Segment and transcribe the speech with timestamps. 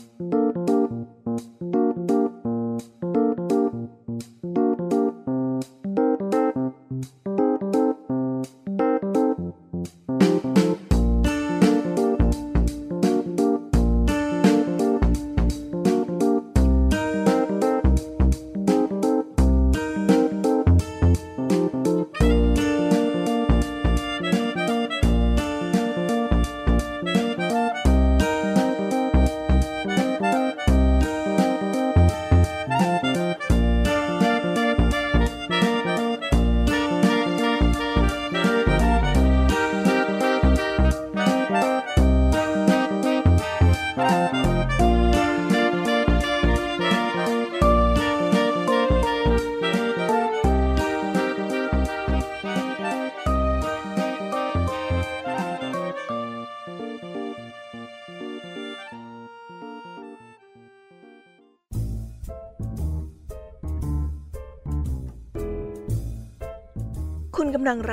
[0.00, 0.39] คุณ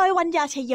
[0.00, 0.74] โดยวัญญาชยโย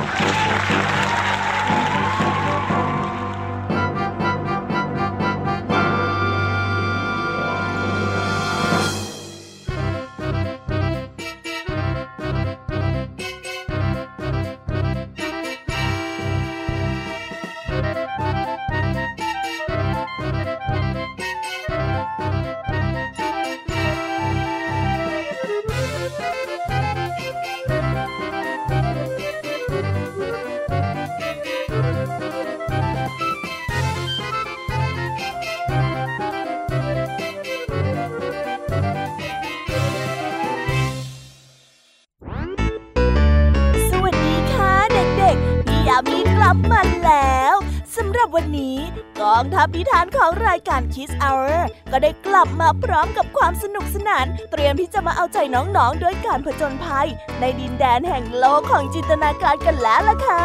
[48.35, 48.77] วันนี้
[49.21, 51.57] กองทัพนิทานของรายการ Kids Hour
[51.91, 57.07] ก็ได้กลับมาพร้อมกับความสนุกสนาน เตรียมที่จะมาเอาใจน้องๆด้วยการผจญภัย
[57.39, 60.43] ในดินแดนแห่งโลกของจินตนาการกันแล้วล่ะค่ะ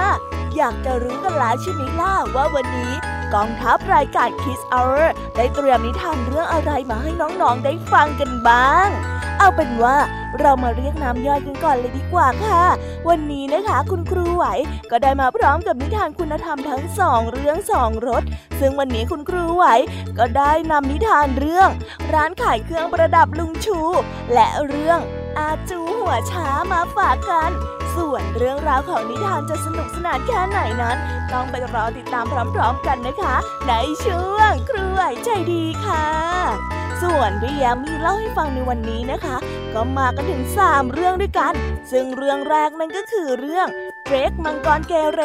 [0.56, 2.92] อยากจะรู้กันแล้วใช่ไหมล่ะว่าวันนี้
[3.34, 5.02] กองทัพรายการ Kids Hour
[5.36, 8.88] ได้เตรียมนิทานเรื่องอะไรมาให้น้องๆได้ฟังกันบ้าง
[9.38, 9.96] เอาเป็นว่า
[10.40, 12.62] เรามาเรียกน้ำย่อยกันก่อนเลยดีกว่าค่ะ
[13.08, 14.44] วันนี้นะคะคุณครูไหว
[14.90, 18.22] ก็ได้มาพร้อมกับนิทานคุณธรรมทั้งสองเรื่องสองรส
[18.60, 19.66] ซึ่งวันนี้คุณครูไหว
[20.18, 21.68] ก็ได้นำนิทานเรื่อง
[22.12, 23.80] ร้านขายเครื่องประดับลุงชู
[24.34, 24.98] และเรื่อง
[25.38, 27.50] อาจูหัวช้ามาฝากกัน
[27.96, 30.96] ส่วนเรื่องราวของนิทานจะสนุกสนานแค่ไหนนั้น
[31.32, 33.36] ต้องไปรอติดตามพร้อมๆกันนะคะ
[33.68, 33.72] ใน
[34.04, 36.06] ช่วงครูไหวใจดีค่ะ
[37.02, 39.36] ส่วนพี่แยมมีเล่าให้ฟังในวันนี้นะคะ
[39.74, 41.54] ก็มากันถึง 3 เรื่องด้วยกัน
[41.92, 43.68] ซึ่งเรื่องแรกนั่นก็คือเรื่อง
[44.08, 45.22] เร็กซ์มังกรเกเร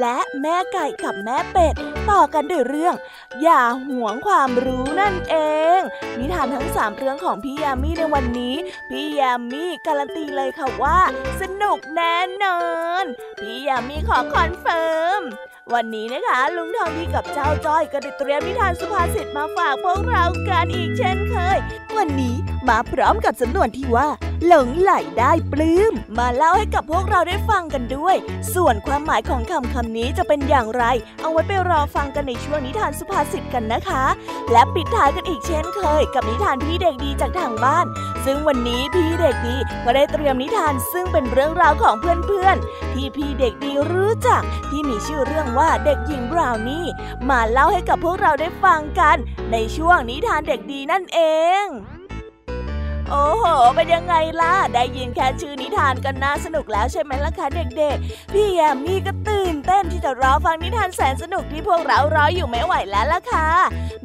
[0.00, 1.74] และแม่ไก่กับแม่เป็ด
[2.10, 2.94] ต่อกันด้วยเรื่อง
[3.42, 5.36] อย่าหวงความรู้นั่นเอ
[5.78, 5.80] ง
[6.18, 8.56] นิทานทั้ง 3 เรื่องของพี่ยามีในวันนี้
[8.90, 10.98] พี่ยามีการันตีเลยค่ะว่า
[11.40, 12.60] สนุกแน่นอ
[13.02, 13.04] น
[13.40, 15.22] พี่ยามีขอ confirm
[15.74, 21.58] วันนี้นะคะ ลุงทองดีกับเจ้าจ้อยก็ได้เตรียมนิทานสุภาษิตมาฝากพวกเรากันอีกเช่นเคย
[21.96, 22.36] วันนี้
[22.68, 24.08] มาพร้อมกับสำนวนที่ว่า
[24.46, 28.16] หลงไหลได้ปลื้ม มาเล่าให้กับพวกเราได้ฟังกันด้วย
[28.54, 30.84] ส่วนความหมายของคำคำนี้จะเป็นอย่างไร
[31.22, 34.04] เอาไว้ไปรอฟังกันในช่วงนิทานสุภาษิตกันนะคะ
[34.52, 37.86] และปิดท้ายกันอีกเช่นเคย กับนิทานพี่เด็กดีจากทางบ้าน
[38.24, 46.84] ซึ่งวันนี้พี่เด็กดีก็ได้เตรียมนิทานซึ่งเป็นเรื่องราวของเพื่อนๆที่พี่เด็กดีรู้จักที่มีชื่อเรื่องว่าเด็กหญิงบราวนี่
[47.30, 49.16] มาเล่าให้กับพวกเราได้ฟังกัน
[49.52, 51.20] ในช่วงนิทานเด็กดีนั่นเอ
[51.64, 51.97] ง
[53.10, 53.44] โอ้โห
[53.76, 57.46] เป็นยังไงล่ะ ได้ยินแค่ชื่อนิทานกันน่าสนุกแล้วใช่ไหมล่ะคะ
[57.78, 63.48] เด็กๆ พี่แยมมี่ก็ตื่นเต้นที่จะรอฟังนิทานแสนสนุกที่พวกเรารออยู่ไม่ไหวแล้วล่ะค่ะ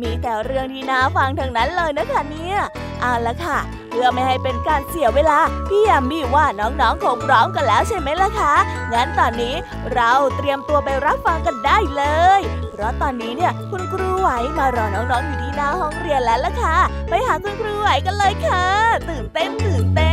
[0.01, 2.57] มีแต่เรื่องที่น่าฟังทั้งนั้นเลยนะคะเนี่ย
[3.01, 3.59] เอาละค่ะ
[3.93, 8.53] พื่อไม่ให้เป็นการเสียเวลา พี่ยามี่ว่าน้องๆคงพร้อมกันแล้วใช่ไหมล่ะคะ
[8.93, 9.55] งั้นตอนนี้
[9.93, 12.03] เราเตรียมตัวไปรับฟังกันได้เล
[12.39, 12.41] ย
[12.71, 16.77] เพราะตอนนี้เนี่ยคุณครูไหวมารอน้องๆอยู่ที่หน้าห้องเรียนแล้วล่ะค่ะ
[17.09, 18.65] ไปหาคุณครูไหวกันเลยค่ะ
[19.09, 20.11] ตื่นเต้นตื่นเต้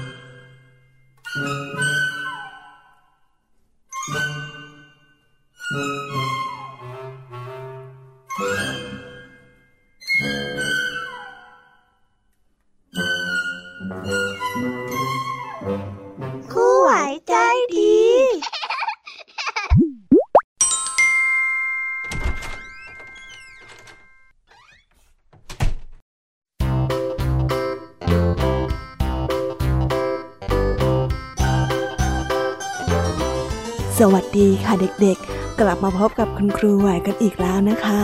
[34.71, 38.01] ค่ะเด็กๆ กลับมาพบกับคุณครูไหวกันอีกแล้วนะคะ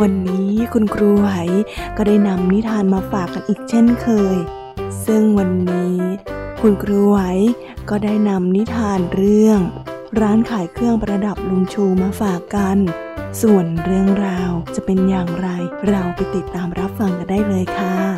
[0.00, 1.30] วันนี้คุณครูไหว
[1.96, 4.36] ก็ได้นำนิทานมาฝากกันอีกเช่นเคย
[5.06, 5.98] ซึ่งวันนี้
[6.60, 7.18] คุณครูไหว
[7.90, 9.60] ก็ได้นำนิทานเรื่อง
[10.20, 12.78] ร้านขายเครื่องประดับลุงชูมาฝากกัน
[13.42, 15.48] ส่วนเรื่องราวจะเป็นอย่างไร
[15.88, 18.17] เราไปติดตามรับฟังกันได้เลยค่ะ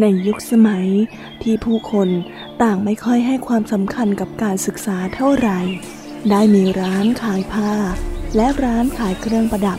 [0.00, 0.88] ในยุคสมัย
[1.42, 2.08] ที่ผู้คน
[2.62, 5.60] ต่างไม่ค่อยให้ความสำคัญกับการศึกษาเท่าไหร่
[6.30, 7.72] ได้มีร้านขายผ้า
[8.36, 9.78] และร้านขายเครื่องประดับ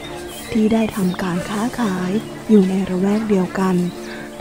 [0.52, 2.12] ที่ได้ทำการค้าขาย
[2.50, 3.76] อยู่ในระแวกเดียวกัน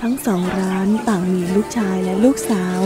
[0.01, 2.79] ทั้งสองร้านต่างมีลูกชายและลูกสาว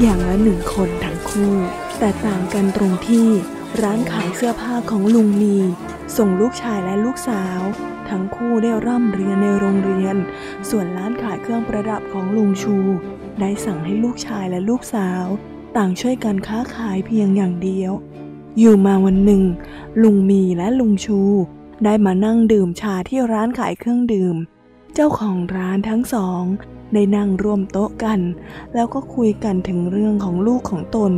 [0.00, 1.54] อย่างละหนึ่งคนทั้งคู่
[1.98, 3.28] แต่ต่างกันตรงที่
[3.82, 5.56] ร้านขายเสื้อผ้าของลุงมี
[6.16, 7.60] ส่งลูกชายและลูกสาว
[8.10, 10.16] ทั้งคู่ได้ร่ำเรียนในโรงเรียน
[10.70, 11.11] ส่วนร้าน
[11.42, 12.76] เครื่องประดับของลุงชู
[13.40, 15.24] ได้สั่งให้ลูกชายและลูกสาว
[15.76, 17.92] ต่างช่วยกันค้าขายเพียงอย่างเดียว
[18.58, 19.42] อยู่มาวันหนึ่ง
[20.02, 21.20] ลุงมีและลุงชู
[21.84, 24.36] ได้มานั่งดื่มชาที่ร้านขายเครื่องดื่ม
[24.94, 26.42] เจ้าของร้านทั้งสอง
[26.92, 28.20] ได้นั่งร่วมโต๊ะกัน
[28.74, 31.12] แล้วก็คุยกันถึงเรื่องของลูกของตน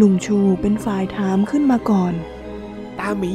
[0.00, 2.12] ลุงชูเป็นฝ่ายถามขึ้นมาก่อน
[2.98, 3.24] ตาม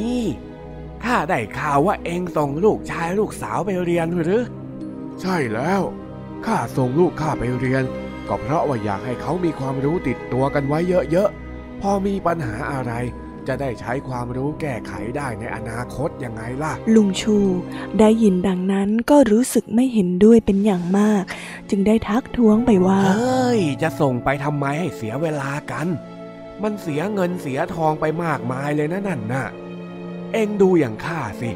[1.04, 4.42] ข้าได้ข่าวว่าเองส่งลูกชายลูกสาวไปเรียนหรือ
[5.20, 5.82] ใช่แล้ว
[6.46, 7.84] ข้าส่งลูกข้าไปเรียน
[8.28, 10.78] ก็เพราะว่าอยากให้เขามีความรู้ติดตัวกันไว้
[11.10, 12.92] เยอะๆ พอมีปัญหาอะไร
[13.48, 17.36] จะได้ใช้ความรู้แก้ไขได้ในอนาคตยังไงล่ะ ลุงชู
[17.98, 21.24] ได้ยินดังนั้นก็รู้สึกไม่เห็นด้วยเป็นอย่างมาก
[21.70, 25.86] จึงได้ทักท้วงไปว่า เฮ้ย จะส่งไปทำไมให้เสียเวลากัน
[26.62, 29.46] มันเสียเงินเสียทองไปมากมายเลยนะนั่นน่ะ
[30.32, 31.50] เอ็งดูอย่างข้าสิ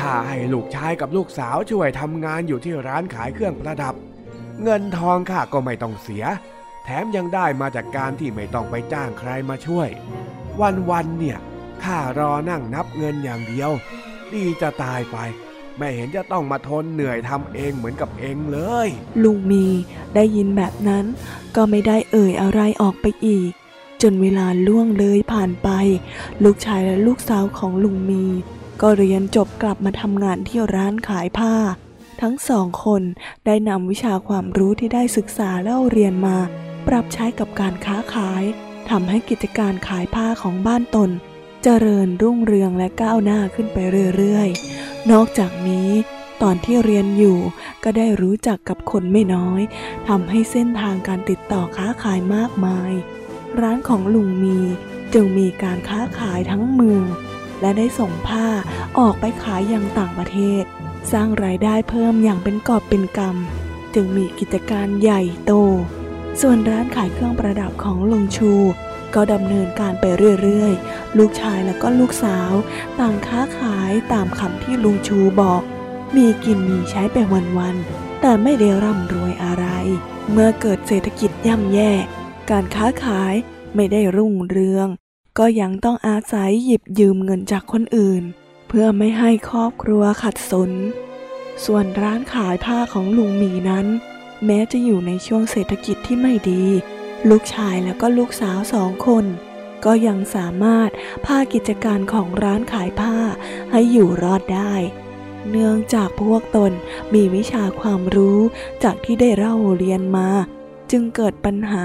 [0.00, 3.94] ข้าให้ลูกชายกับลูกสาวช่วยทำงานอยู่ที่ร้านขายเครื่องประดับ
[4.62, 6.24] เงินทองข้าก็ไม่ต้องเสีย
[6.84, 9.88] แถมยังได้มาจากการที่ไม่ต้องไปจ้างใครมาช่วย
[10.90, 11.38] วันๆเนี่ย
[11.84, 13.70] ข้ารอนั่งนับเงินอย่างเดียว
[14.32, 15.16] ดีจะตายไป
[15.78, 18.88] ไม่เห็นจะต้องมาทนเหนื่อยทำเองเหมือนกับเองเลย
[19.22, 19.66] ลุงมี
[20.14, 21.04] ได้ยินแบบนั้น
[21.56, 23.50] ก็ไม่ได้เอ่ยอะไรออกไปอีก
[24.02, 25.68] จนเวลาล่วงเลยผ่านไป
[26.44, 28.24] ลูกชายและลูกสาวของลุงมี
[28.80, 31.54] ก็เรียนจบกลับมาทำงานที่ร้านขายผ้า
[32.22, 33.02] ทั้งสองคน
[33.46, 36.38] ได้นำวิชาความรู้ที่ได้ศึกษาและเรียนมา
[36.88, 38.42] ปรับใช้กับการค้าขาย
[38.90, 41.10] ทำให้กิจการขายผ้าของบ้านตน
[41.62, 43.78] เจริญรุ่งเรืองและก้าวหน้าขึ้นไป
[44.16, 45.90] เรื่อยๆ นอกจากนี้
[46.42, 47.38] ตอนที่เรียนอยู่
[47.84, 49.60] ก็ได้รู้จักกับคนไม่น้อย
[50.08, 52.92] ทำให้เส้นทางการติดต่อค้าขายมากมาย
[53.60, 54.58] ร้านของลุงมี
[55.14, 57.04] จึงมีการค้าขายทั้งเมือง
[57.60, 58.46] และได้ส่งผ้า
[58.98, 60.64] ออกไปขายยังต่างประเทศ
[61.12, 65.52] สร้างรายได้เพิ่มอย่างเป็นกอบเป็นกำจึงมีกิจการใหญ่โต
[66.40, 68.52] ส่วนร้านขายเครื่องประดับของลุงชู
[69.14, 70.04] ก็ดำเนินการไป
[70.42, 72.52] เรื่อยๆ ลูกชายและก็ลูกสาว
[73.00, 75.62] ต่างค้าขายตามคำที่ลุงชูบอก
[76.16, 77.16] มีกินมีใช้ไป
[77.58, 79.66] วันๆ แต่ไม่ได้ร่ำรวยอะไร
[80.30, 81.92] เมื่อเกิดเศรษฐกิจย่ำแย่
[82.50, 83.34] การค้าขาย
[83.74, 84.88] ไม่ได้รุ่งเรือง
[85.38, 88.22] ก็ยังต้องอาศัยหยิบยืมเงินจากคนอื่น
[88.76, 90.70] พื่อไม่ให้ครอบครัวขัดสน
[91.64, 93.86] ส่วนร้านขายผ้าของลุงหมีนั้น
[94.46, 96.64] แม้จะอยู่ในช่วงเศรษฐกิจที่ไม่ดี
[97.28, 99.24] ลูกชายแล้วก็ลูกสาวสองคน
[99.84, 100.90] ก็ยังสามารถ
[101.24, 103.16] พากิจการของร้านขายผ้า
[103.70, 104.74] ให้อยู่รอดได้
[105.50, 106.72] เนื่องจากพวกตน
[107.14, 108.38] มีวิชาความรู้
[108.84, 110.28] จากที่ได้เล่าเรียนมา
[110.90, 111.84] จึงเกิดปัญหา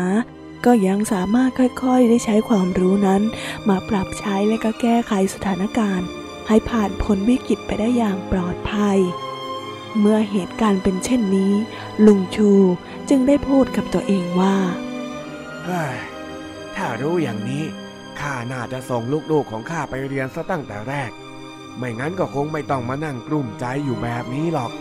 [0.66, 3.22] ก็ยังสามารถค่อยๆ ได้ใช้ความรู้นั้น
[3.70, 6.10] มาปรับใช้และก็แก้ไขสถานการณ์
[6.50, 9.00] ให้ผ่านพ้นวิกฤตไปได้อย่างปลอดภัย
[10.00, 11.54] เมื่อเหตุการณ์เป็นเช่นนี้
[12.06, 12.52] ลุงชู
[13.10, 14.58] จึงได้พูดกับตัวเองว่า
[15.66, 15.96] เฮ้ย
[16.76, 17.64] ถ้ารู้อย่างนี้
[18.20, 21.12] ข้าน่าจะส่งลูกๆของข้าไปเรียนซะตั้งแต่แรก
[21.78, 24.72] ไม่งั้นก็คงไม่ต้องมานั่งกลุ้มใจอยู่แบบนี้หรอก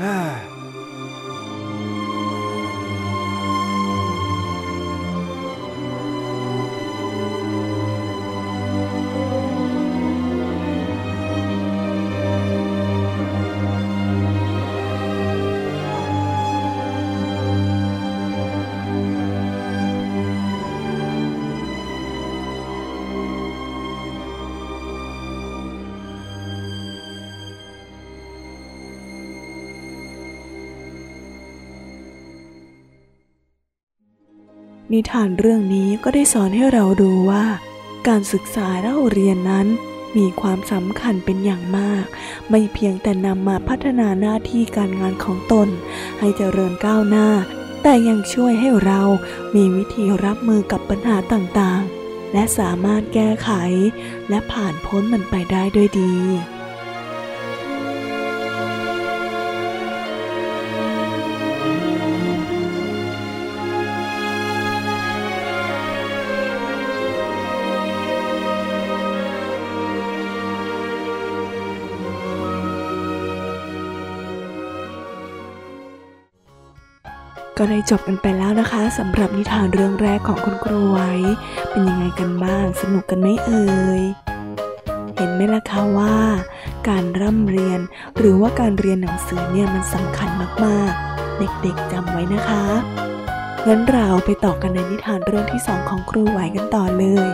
[0.00, 0.16] ฮ่า
[34.98, 37.46] นิทานเรื่องนี้ก็ได้สอนให้เรารู้ว่า
[38.08, 39.66] การศึกษาเล่าเรียนนั้น
[40.16, 42.04] มีความสำคัญเป็นอย่างมาก
[42.50, 45.68] ไม่เพียงแต่นำมาพัฒนาหน้าที่การงานของตน
[46.18, 47.28] ให้เจริญก้าวหน้า
[47.82, 49.00] แต่ยังช่วยให้เรา
[49.54, 53.50] มีวิธีรับมือกับปัญหาต่างๆ และสามารถแก้ไข
[54.28, 56.14] และผ่านพ้นมันไปได้ด้วยดี
[77.58, 81.12] ก็ได้จบกันไปแล้วนะคะสำหรับนิทานเรื่องแรกของคุณครูไว้
[81.70, 83.66] เป็นยังไงกันบ้างสนุกกันไหมเอ่
[84.00, 84.02] ย
[85.16, 86.16] เห็นไหมล่ะคะว่า
[86.88, 87.80] การร่ำเรียน
[88.18, 90.28] หรือว่าการเรียนหนังสือเนี่ยมันสำคัญ
[90.64, 92.64] มากๆ เด็กๆจำไว้นะคะ
[93.66, 97.26] งั้นเราไปต่อกันในนิทานเรื่องที่สองของครูไหวกันต่อเลย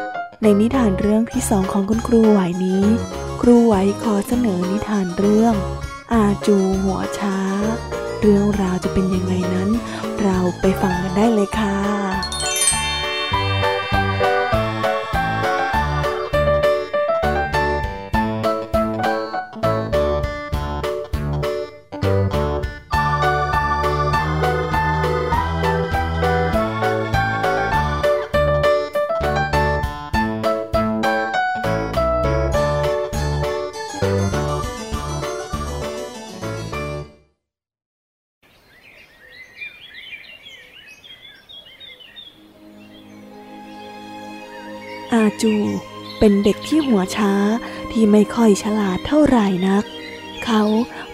[0.43, 2.85] ในนิทานเรื่องที่สองของคุณครูไหวนี้
[3.41, 5.55] ครูไหวขอเสนอนิทานเรื่อง
[6.13, 7.39] อาจูหัวช้า
[8.21, 9.71] เรื่องราวจะเป็นยังไงนั้น
[10.25, 12.14] เราไปฟังกันได้เลยค่ะ
[46.27, 47.33] เป็นเด็กที่หัวช้า
[47.93, 49.85] ที่ไม่ค่อยฉลาดเท่าไหร่นัก
[50.45, 50.63] เขา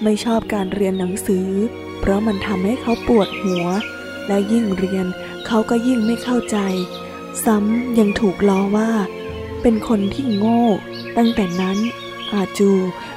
[0.02, 1.48] ไม่ชอบการเรียนหนังสือ
[2.00, 3.66] เพราะมันทำให้เขาปวดหัว
[4.26, 5.06] และยิ่งเรียน
[5.46, 6.56] เขาก็ยิ่งไม่เข้าใจ
[7.44, 8.90] ซ้ำยังถูกล้อว่า
[9.62, 10.64] เป็นคนที่โง่
[11.16, 11.78] ตั้งแต่นั้น
[12.32, 12.70] อาจู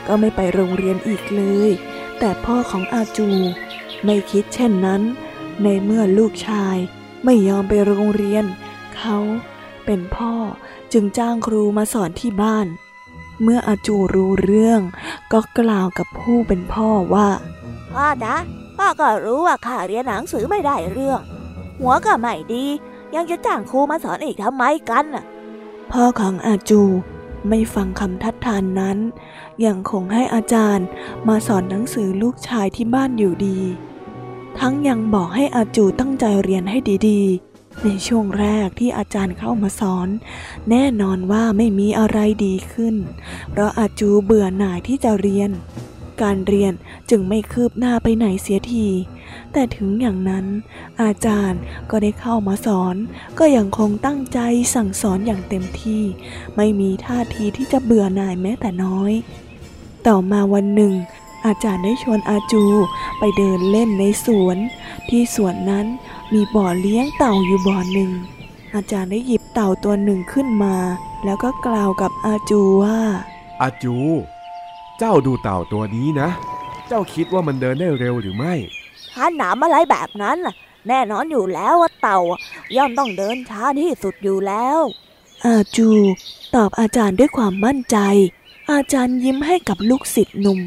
[0.07, 1.71] ก็ไม่ไปโรงเรียนอีกเลย
[2.19, 3.29] แต่พ่อของอาจู
[4.05, 5.01] ไม่คิดเช่นนั้น
[5.63, 6.77] ในเมื่อลูกชาย
[7.23, 8.45] ไม่ยอมไปโรงเรียน
[8.97, 9.17] เขา
[9.85, 10.33] เป็นพ่อ
[10.93, 12.67] จึงจ้างครูมาสอนที่บ้าน
[13.41, 14.81] เมื่ออาจูรู้เรื่อง
[15.33, 17.29] ก็กล่าวกับผู้เป็นพ่อว่า
[17.93, 18.37] พ่อนะ
[18.77, 21.19] พ่อก็รู้ว่าข้าเรียนหนังสือไม่ได้เรื่อง
[21.79, 22.65] หัวก็ไม่ดี
[23.15, 25.25] ยังจะจ้างครูมาสอนอีกทำไมกันน่ะ
[25.91, 26.81] พ่อของอาจู
[27.49, 28.97] ไม่ฟังคำทัดทานนั้น
[29.65, 30.85] ยังคงให้อาจารย์
[31.27, 33.59] มาสอนหนังสือลูกชายที่บ้านอยู่ดี
[34.59, 40.07] ทั้งยังบอกให้อาจูตั้งใจเรียนให้ดีๆ ในช่วงแรกที่อาจารย์เข้ามาสอน
[40.69, 42.95] แน่นอนว่าไม่มีอะไรดีขึ้น
[43.49, 45.51] เพราะอาจูเบื่อหน่ายที่จะเรียน
[46.23, 46.73] การเรียน
[47.09, 48.87] จึงไม่คืบหน้าไปไหนเสียที
[49.53, 50.45] แต่ถึงอย่างนั้น
[51.01, 52.95] อาจารย์ก็ได้เข้ามาสอน
[53.39, 54.39] ก็ยังคงตั้งใจ
[54.75, 56.03] สั่งสอนอย่างเต็มที่
[56.55, 59.11] ไม่มีท่าทีที่จะเบื่อหน่ายแม้แต่น้อย
[60.07, 60.93] ต่อมาวันหนึ่ง
[61.45, 62.65] อาจารย์ได้ชวนอาจู
[63.19, 64.57] ไปเดินเล่นในสวน
[65.09, 65.85] ที่สวนนั้น
[66.33, 68.11] มีบ่อเลี้ยงเต่าอยู่บ่อหนึ่ง
[68.75, 70.75] อาจารย์ได้หยิบเต่าตัวหนึ่งขึ้นมา
[71.25, 72.99] แล้วก็กล่าวกับอาจูว่า
[73.61, 73.95] อาจู
[74.99, 76.29] เจ้าดูเต่าตัวนี้นะ
[76.87, 78.53] เจ้าคิดว่ามันเดินได้เร็วหรือไม่
[79.13, 80.55] ถ้าหนามอะไรแบบนั้นน่ะ
[80.87, 82.19] แน่นอนอยู่แล้วว่าเต่า
[82.75, 84.79] ย่อมต้องเดินช้าที่สุดอยู่แล้ว
[85.45, 85.89] อาจู
[86.55, 87.97] ตอบอาจารย์ด้วยความมั่นใจ
[88.71, 90.60] อาจารย์ยิ้มให้กับลูกศิษย์หนุ่ม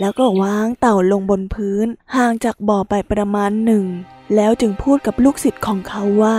[0.00, 3.86] แล้วก็วางเต่าลงบนพื้นห่างจากบ่อไปประมาณหนึ่ง
[4.36, 6.36] แล้วจึงพูดกับลูกศิษย์ของเขาว่า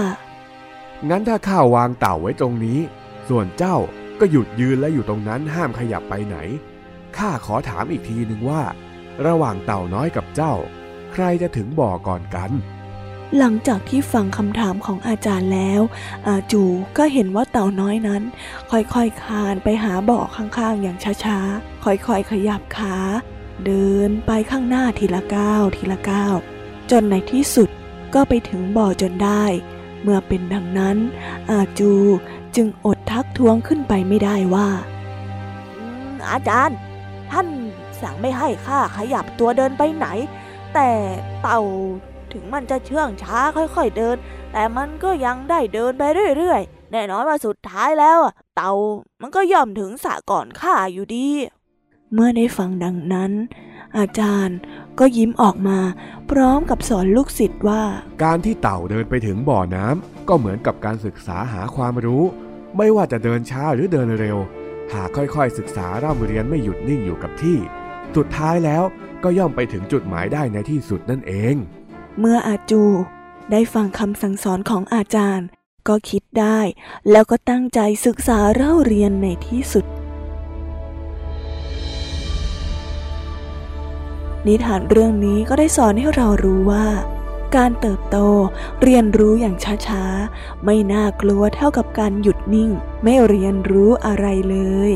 [1.10, 2.80] งั้นถ้าข้าวางเต่าไว้ตรงนี้
[3.30, 3.78] ส่วนเจ้า
[4.20, 6.38] ก็หยุดยืนและอยู่ตรงนั้นห้ามขยับไปไหน
[7.18, 8.62] ข้าขอถามอีกทีหนึ่งว่า
[9.26, 10.54] ระหว่างเต่าน้อยกับเจ้า
[11.12, 12.52] ใครจะถึงบ่อก่อนกัน
[13.38, 15.82] หลังจากที่ฟังคำถามของอาจารย์แล้ว
[16.28, 16.64] อาจู
[16.98, 18.24] ก็เห็นว่าเต่าน้อยนั้น
[18.72, 22.96] ค่อยๆคลานไปหาบ่อข้างๆ อย่างช้าๆ ค่อยๆขยับขา
[23.66, 26.36] เดินไปข้างหน้าทีละก้าวทีละก้าว
[26.92, 27.70] จนในที่สุด
[28.14, 29.44] ก็ไปถึงบ่อจนได้
[30.02, 30.98] เมื่อเป็นดังนั้น
[31.50, 31.92] อาจู
[32.56, 34.70] จึงอดทักท้วงขึ้นไปไม่ได้ว่า
[36.32, 36.78] อาจารย์
[37.32, 37.48] ท่าน
[38.02, 40.08] สั่งไม่ให้ข้าขยับตัวเดินไปไหน
[40.74, 40.90] แต่
[41.42, 41.62] เต่า
[42.34, 44.18] ถึงมันจะเชื่องช้าค่อยๆเดิน
[44.52, 46.04] แต่มันก็ยังได้เดินไป
[46.38, 48.20] เรื่อยๆแน่นอนว่าสุดท้ายแล้ว
[48.56, 48.72] เต่า
[49.22, 51.28] มันก็ย่อมถึงสะก่อนข้าอยู่ดี
[52.14, 53.32] เมื่อได้ฟังดังนั้น
[53.98, 54.58] อาจารย์
[55.00, 55.80] ก็ยิ้มออกมา
[56.32, 57.84] พร้อมกับสอนลูกศิษย์ว่า
[58.24, 62.24] การที่เต่าเดินไปถึงบ่อน้ำก็เหมือนกับการศึกษาหาความรู้
[62.78, 64.38] ไม่ว่าจะเดินช้าหรือเดินเร็ว
[64.94, 67.58] หากค่อยๆ ศึกษาร่ำเรียนไม่หยุดนิ่งอยู่กับที่
[68.16, 68.84] สุดท้ายแล้ว
[69.24, 71.56] ก็ย่อมไปถึงจุดหมายได้ในที่สุดนั่นเอง
[72.20, 72.84] เมื่ออาจู
[73.52, 75.48] ได้ฟังคำสั่งสอนของอาจารย์
[75.88, 76.60] ก็คิดได้
[77.12, 79.86] แล้วก็ตั้งใจศึกษาเล่าเรียนในที่สุด
[84.48, 86.88] นิทานเรื่องนี้ก็ได้สอนให้เรารู้ว่า
[87.56, 88.18] การเติบโต
[88.84, 89.56] เรียนรู้อย่าง
[89.88, 92.70] ช้าๆ ไม่น่ากลัวเท่ากับการหยุดนิ่ง
[93.04, 94.58] ไม่เรียนรู้อะไรเล
[94.90, 94.92] ย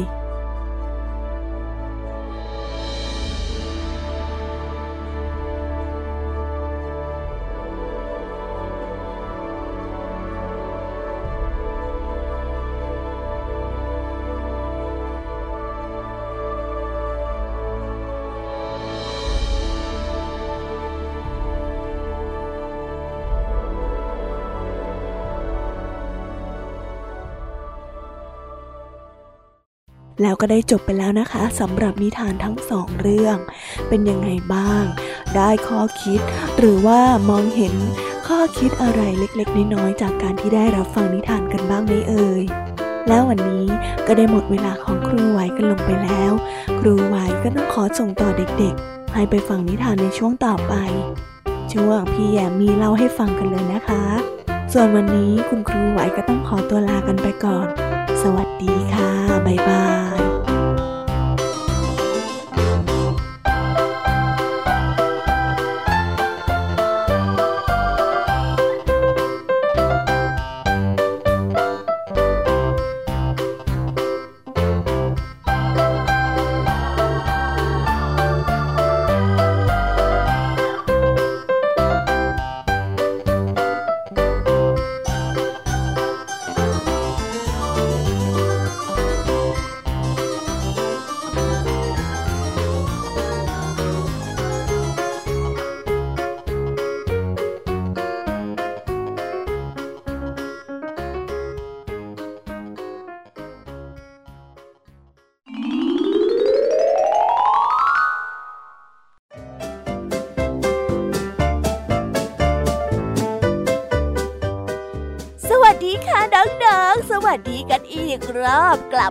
[30.21, 33.37] แล้วก็ได้จบไปแล้วนะคะสำหรับนิทานทั้งสองเรื่อง
[33.87, 34.83] เป็นยังไงบ้าง
[35.35, 36.19] ได้ข้อคิด
[36.59, 36.99] หรือว่า
[37.29, 37.75] มองเห็น
[38.27, 42.43] ข้อคิดอะไรเล็กๆ น้อยๆจากการที่ได้รับฟังนิทานกันบ้างไหมเอ่ย
[43.07, 43.65] แล้ววันนี้
[44.07, 46.31] ก็ได้หมดเวลาของครูไหวกันลงไปแล้ว
[46.79, 50.73] ครูไหวก็ต้องขอส่งต่อเด็กๆ ให้ไปฟังนิทานในช่วงต่อไป
[51.73, 54.03] ช่วงพี่แยมมีเล่าให้ฟังกันเลยนะคะ
[54.73, 57.67] ส่วนวันนี้คุณครูไหวก็ต้องขอตัวลากันไปก่อน
[58.21, 59.11] สวัสดีค่ะ
[59.45, 59.95] บ๊ายบาย「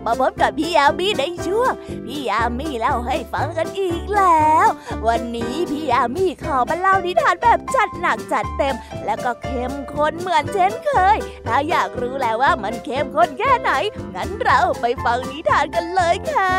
[0.07, 1.73] มาพบกับพี่ยามีในช่วง
[2.07, 4.67] พี่ยามีเล่าให้ฟังกันอีกแล้ว
[5.07, 11.17] วันนี้พี่ยามีขอมาเล่านิทานแบบจัดหนักจัดเต็ม และก็เข้มข้นเหมือนเช่นเคย
[11.47, 13.71] ถ้าอยากรู้แล้วว่ามันเข้มข้นแค่ไหน
[14.15, 16.55] งั้นเราไปฟังนิทานกันเลยค่ะ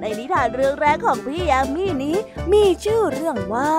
[0.00, 2.16] ในนิทานเรื่องแรกของพี่ยามีนี้
[2.52, 3.72] มีชื่อเรื่องว่า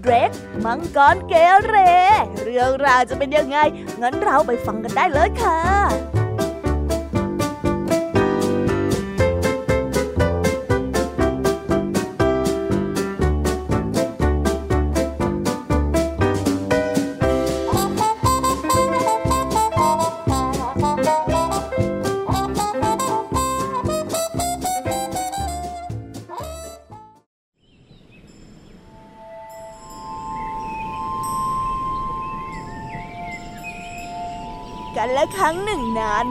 [0.00, 0.30] เดรก
[0.64, 1.34] มังกรเก
[1.66, 1.76] เร
[2.42, 3.58] เรื่องราวจะเป็นยังไง
[4.00, 6.19] งั้นเราไปฟังกันได้เลยค่ะ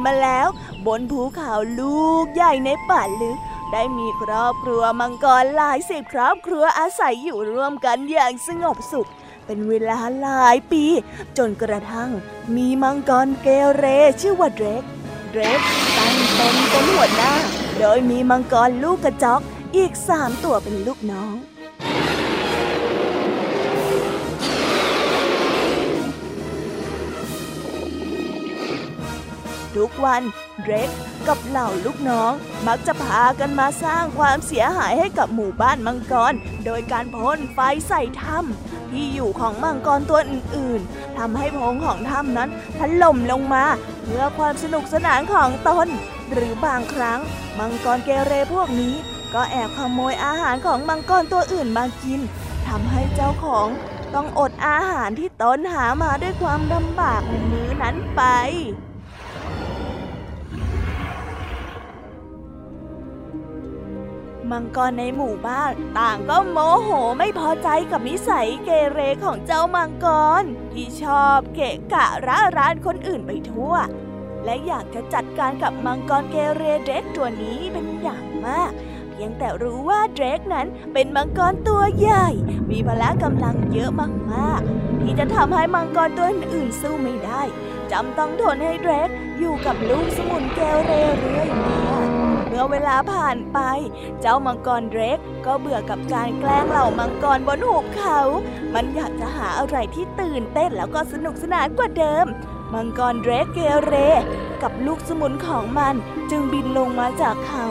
[0.05, 0.47] มาแล้ว
[0.87, 3.39] บนภูเขาลูกใหญ่ในป่าลึก
[3.71, 9.09] ได้มีครอบครัวมังกรหลายสิบครอบครัวอาศัยอยู่ร่วมกันอย่างสงบสุข
[9.45, 10.83] เป็นเวลาหลายปี
[11.37, 12.09] จนกระทั่ง
[12.55, 13.85] มีมังกรเกเร
[14.21, 14.83] ชื่อว่าเดรก
[15.31, 15.61] เดรก
[15.97, 17.33] ตั้งตนเป็นหัวหน้า
[17.79, 19.41] โดยมีมังกรลูกกระจอก
[19.75, 21.35] อีกสามตัวเป็นลูกน้อง
[29.79, 30.21] ทุกวัน
[30.63, 30.89] เดรก
[31.27, 32.31] กับเหล่าลูกน้อง
[32.67, 36.33] มักจะพากันมาสร้างความเสียหายให้กับหมู่บ้านมังกร
[36.65, 43.65] โดยการพ่นไฟใส่ถ้ำที่อยู่ของมังกรตัวอื่นๆทำให้พงของถ้ำนั้นถล่มลงมา
[44.03, 45.87] เพื่อความสนุกสนานของตน
[46.31, 47.19] หรือบางครั้ง
[47.59, 48.93] มังกรเกเรพวกนี้
[49.33, 52.19] ก็แอบขโมยอาหารของมังกรตัวอื่นมากิน
[52.67, 53.67] ทำให้เจ้าของ
[54.15, 58.21] ต้องอดอาหารที่ตนหามาด้วยความลำบากในมื้อนั้นไป
[64.51, 70.07] มังกรในหมู่บ้านต่างก็โมโหไม่พอใจกับนิสัยเกเรของเจ้ามังก
[70.41, 73.73] ร ที่ชอบเกะกะระรานคนอื่นไปทั่ว
[74.45, 78.71] และอยากจะจัดการกับมังกรเกเรเดรกตัวนี้เป็นอย่างมาก
[79.11, 82.27] เพียงแต่รู้ว่าเดรกนั้นเป็นมังกรตัวใหญ่
[82.69, 83.91] มีพละกำลังเยอะ
[84.33, 87.41] มากๆ ที่จะทำให้มังกรตัวอื่นสู้ไม่ได้
[87.91, 89.09] จำต้องทนให้เดรก
[89.39, 92.08] อยู่กับลูกสมุนเกเรเรื่อยมา
[92.49, 93.59] เมื่อเวลาผ่านไป
[94.21, 98.19] เจ้ามังกรเดรกก็เบื่อกับการแกล้งเหล่ามังกรบนหุบเขา
[98.73, 102.25] มันอยากจะหาอะไรที่ตื่นเต้นแล้วก็สนุกสนานกว่าเดิม
[102.73, 103.95] มังกรเดรกเกเร
[104.63, 105.95] กับลูกสมุนของมัน
[106.31, 107.65] จึงบินลงมาจากเขา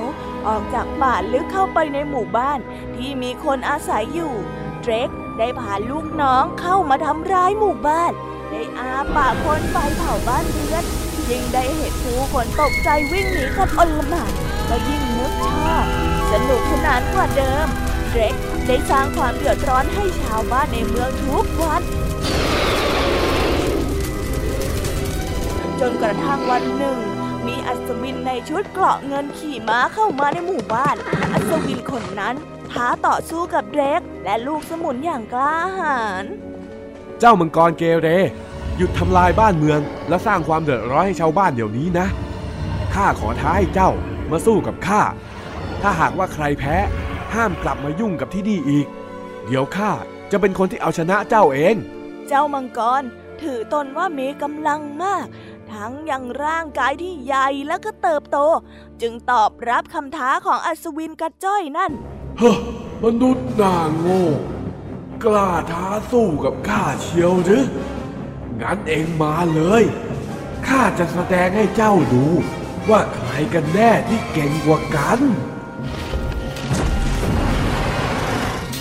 [0.47, 2.59] ออกจากป่าลึกเข้าไปในหมู่บ้าน
[2.97, 4.33] ที่มีคนอาศัยอยู่
[4.81, 8.13] เดรกได้พาลูกน้องเข้ามาทำร้ายหมู่บ้าน
[8.51, 10.85] ได้อาปากพ่นไฟเผาบ้านเรือน
[11.29, 15.85] ยิ่งได้เห็นผู้คนตกใจวิ่งหนีกันอลหม่าน ก็ยิ่งนึกชอบ
[16.33, 17.67] สนุกสนานกว่าเดิม
[18.11, 18.35] เดรก
[18.67, 21.83] ได้สร้างความเดือดร้อนให้ชาวบ้านในเมืองทุกวัน
[25.81, 26.99] จนกระทั่งวันหนึ่ง
[27.47, 30.97] มีอัศวินในชุดเกราะเงินขี่ม้าเข้ามาในหมู่บ้าน
[31.33, 32.35] อัศวินคนนั้น
[32.73, 36.25] ท้าต่อสู้กับเดรกและลูกสมุนอย่างกล้าหาญ
[37.19, 38.09] เจ้ามังกรเกเร
[38.77, 42.07] หยุดทำลายบ้านเมือง และสร้างความเดือดร้อนให้ชาวบ้านเดี๋ยวนี้นะ
[42.95, 43.91] ข้าขอท้าให้เจ้า
[44.33, 45.03] มาสู้กับข้า
[45.83, 46.77] ถ้าหากว่าใครแพ้
[47.35, 48.87] ห้ามกลับมายุ่งกับที่นี่อีก
[49.47, 49.91] เดี๋ยวข้า
[50.31, 51.77] จะเป็นคนที่เอาชนะเจ้าเอง
[52.29, 53.03] เจ้ามังกร
[53.43, 55.27] ถือตนว่ามีกำลังมาก
[55.73, 58.39] ทั้งยังร่างกายที่ใหญ่และก็เติบโต
[59.03, 61.93] จึงตอบรับคำท้าของอัศวินกระจ้อยนั่น
[62.39, 62.57] เฮ้อ
[63.05, 64.25] มนุษย์หน้าโง่
[65.25, 67.67] กล้าท้าสู้กับข้าเชียวหรือ
[68.61, 69.85] งั้นเองมาเลย
[70.67, 72.25] ข้าจะแสดงให้เจ้าดู
[72.91, 75.21] ว่าใครกันแน่ที่เก่งกว่ากัน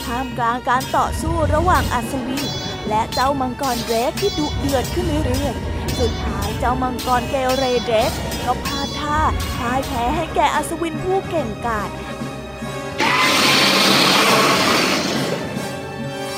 [0.03, 2.45] ท่ามกลางการต่อสู้ระหว่างอัศวิน
[2.89, 8.11] และเจ้ามังกรเดรกที่ดุเดือดขึ้นเรื่อยๆ สุดท้ายเจ้ามังกรเกเรเดรก
[8.45, 9.19] ก็พลาดท่า
[9.55, 11.89] พ่ายแพ้ให้แก่อัศวินผู้เก่งกาจ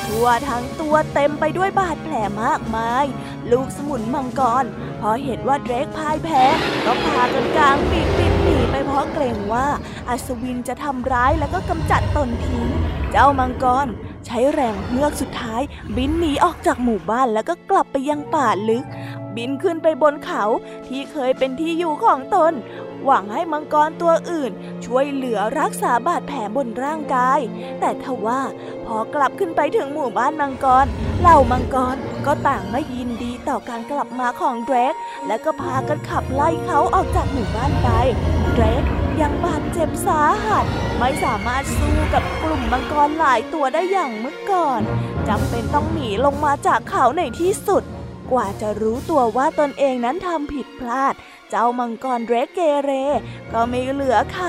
[0.06, 3.06] ทั่วทั้งตัวเต็มไปด้วยบาดแผลมากมาย
[3.52, 4.66] ลูกสมุนมังกร
[5.02, 6.44] พอเห็นว่าเดรกพ่ายแพ้
[6.86, 9.68] ก็พากันกลางปีกปิดหนีไปเพราะเกรงว่า
[10.10, 12.68] อัศวินจะทำร้ายแล้วก็กำจัดตนทิ้ง
[13.12, 13.88] เจ้ามังกร
[14.26, 15.62] ใช้แรงเมือกสุดท้าย
[15.96, 18.86] บินหนีออกจากหมู่บ้านแล้วก็กลับไปยังป่าลึก
[19.36, 20.44] บินขึ้นไปบนเขา
[20.88, 22.54] ที่เคยเป็นที่อยู่ของตน
[23.06, 24.52] หวังให้มังกรตัวอื่น
[24.86, 27.40] ช่วยเหลือรักษาบาดแผลบนร่างกาย
[27.80, 28.42] แต่ทว่า
[28.86, 30.86] พอกลับขึ้นไปถึงหมู่บ้านมังกร
[31.20, 34.94] เหล่ามังกรก็ต่างไม่ยินดีต่อการกลับมาของเดรก
[35.28, 37.88] และก็พากันขับไล่เขาออกจากหมู่บ้านไป
[38.54, 38.84] เดรก
[39.22, 40.66] ยังบาดเจ็บสาหัส
[41.00, 44.82] ไม่สามารถสู้กับกลุ่มมังกรหลายตัวได้อย่างเมื่อก่อน
[45.28, 47.84] จำเป็นต้องหนีลงมาจากเขาในที่สุด
[48.32, 51.14] กว่าจะรู้ตัวว่าตนเองนั้นทำผิดพลาด
[51.50, 52.92] เจ้ามังกรเรกเกเร
[53.54, 54.48] ก็ไม่เหลือใคร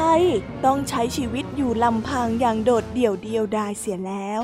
[0.64, 4.40] ต้องใช้ชีวิตอยู่ลำพังอย่างโดดเดี่ยวเดียวดายเสียแล้ว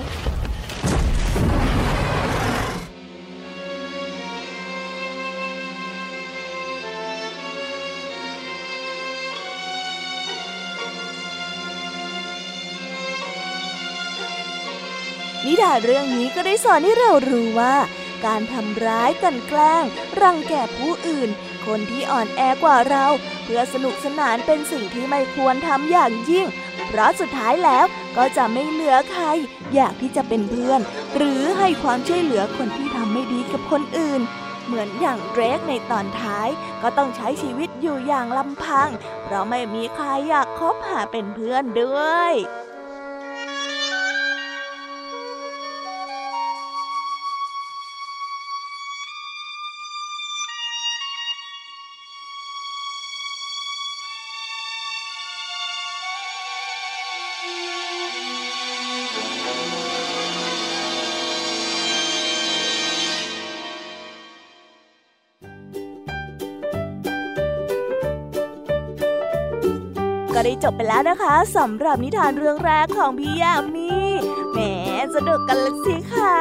[15.46, 17.74] นิทานเรื่องนี้ก็ได้สอนให้เรารู้ว่า
[18.24, 19.84] การทำร้ายกันแกล้ง
[20.20, 21.30] รังแกผู้อื่น
[21.66, 23.06] คนที่อ่อนแอกว่าเรา
[23.44, 26.46] เพื่อสนุกสนานเป็นสิ่งที่ไม่ควรทำอย่างยิ่ง
[26.88, 27.84] เพราะสุดท้ายแล้ว
[28.16, 29.24] ก็จะไม่เหลือใคร
[29.74, 30.80] อยากที่จะเป็นเพื่อน
[31.16, 34.20] หรือให้ความช่วยเหลือคนที่ทำไม่ดีกับคนอื่น
[34.66, 36.48] เหมือนอย่างเดรกในตอนท้าย
[36.82, 38.88] ก็ต้องใช้ชีวิตอยู่อย่างลำพัง
[39.24, 42.34] เพราะไม่มีใครอยากคบหาเป็นเพื่อนด้วย
[70.62, 73.92] จบไปแล้วนะคะสำหรับนิทานเรื่องแรกของพี่ยามี
[74.52, 74.58] แหม
[75.14, 76.36] สนุกกันลยสิคะ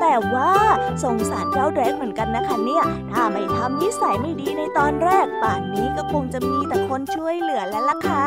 [0.00, 0.52] แต่ว่า
[1.02, 8.26] สงสารเจ้าแดกเหมือนกันนะคะเนี่ยถ้าไม่ทำนิสัยไม่ดีในตอนแรก ป่านนี้ก็คงจะมีแต่คนช่วยเหลือแล้วล่ะค่ะ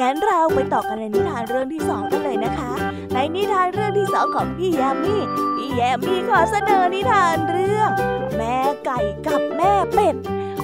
[0.00, 2.72] งั้นเราไปต่อกันในนิทานเรื่องที่สองกันเลยนะคะ
[3.14, 5.16] ในนิทานเรื่องที่สองของพี่ยามี
[5.56, 7.90] พี่ยามีขอเสนอนิทานเรื่อง
[8.36, 10.14] แม่ไก่กับแม่เป็ด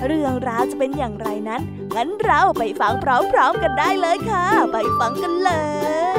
[0.06, 1.62] เรื่องราวจะเป็นอย่างไรนั้น
[1.96, 5.50] งั้นเราไปฟังพร้อมๆกันได้เลยค่ะ ไปฟังกันเล
[6.10, 6.12] ย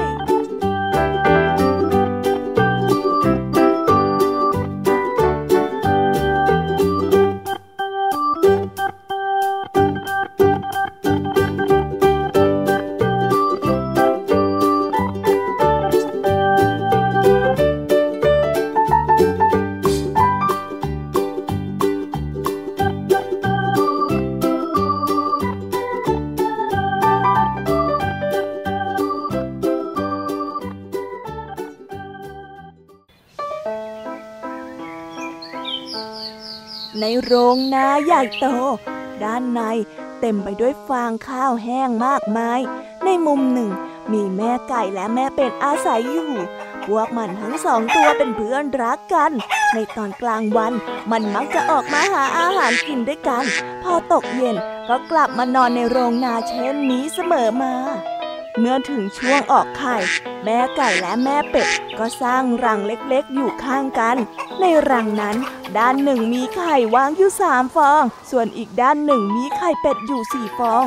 [37.34, 38.46] รงนาใหญ่โต
[39.24, 39.62] ด้านใน
[40.20, 42.60] เต็มไปด้วยฟางข้าวแห้งมากมาย
[43.04, 43.72] ในมุมหนึ่ง
[44.12, 46.32] มีแม่ไก่และแม่เป็ดอาศัยอยู่
[46.86, 49.32] พวกมันทั้งสองตัวเป็นเพื่อนรักกัน
[49.74, 50.74] ในตอนกลางวัน
[51.12, 53.46] มันมักจะออกมาหาอาหารกินด้วยกัน
[53.84, 54.56] พอตกเย็น
[54.90, 57.74] ก็กลับมานอนในโรงนาเช่นนี้เสมอมา
[58.60, 59.98] เมื่อถึงช่วงออกไข่
[60.44, 61.68] แม่ไก่และแม่เป็ด
[62.00, 64.18] ก็สร้างรังเล็กๆ อยู่ข้างกัน
[64.60, 65.36] ในรังนั้น
[65.78, 70.86] ด้านหนึ่งมีไข่วางอยู่สามฟอง ส่วนอีกด้านหนึ่งมีไข่เป็ดอยู่สี่ฟอง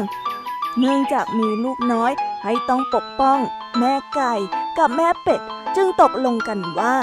[0.79, 3.39] เนื่องจากมีลูกน้อยให้ต้องปกป้อง
[3.79, 4.35] แม่ไก่
[4.79, 5.41] กับแม่เป็ด
[5.77, 6.97] จึงตกลงกันว่า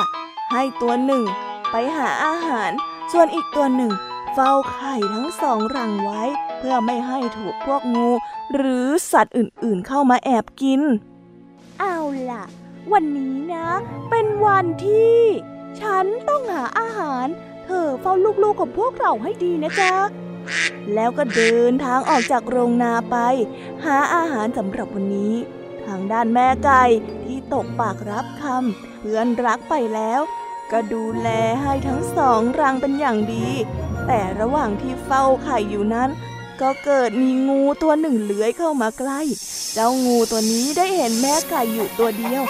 [0.51, 1.23] ให้ตัวหนึ่ง
[1.71, 2.71] ไปหาอาหาร
[3.11, 3.91] ส่วนอีกตัวหนึ่ง
[4.33, 6.21] เฝ้าไข่ทั้งสองรังไว้
[6.57, 8.09] เพื่อไม่ให้ถูกพวกงู
[8.55, 10.81] หรือสัตว์อื่นๆเข้ามาแอบกิน
[11.79, 11.97] เอา
[12.31, 12.43] ล่ะ
[12.93, 13.67] วันนี้นะ
[14.09, 15.19] เป็นวันที่
[15.79, 17.27] ฉันต้องหาอาหาร
[17.65, 19.93] เธอเฝ้าลูกๆของพวกเราให้ดีนะจ๊ะ
[20.93, 23.17] แล้วก็เดินทางออกจากโรงนาไป
[23.85, 25.35] หาอาหารสำหรับวันนี้
[25.85, 26.83] ทางด้านแม่ไก่
[27.25, 30.21] ที่ตกปากรับคำเพื่อนรักไปแล้ว
[30.71, 31.27] ก็ดูแล
[31.61, 33.47] ให้ทั้งสองรังเป็นอย่างดี
[34.07, 36.09] แต่ระหว่างที่เฝ้าไข่อยู่นั้น
[36.61, 39.21] ก็เกิดมีงูตัวหนึ่งเลื้อยเข้ามาใกล้
[39.73, 42.43] เจ้างูตัวนี้ได้เห็นแม่ไก่อยู่ตัวเดียว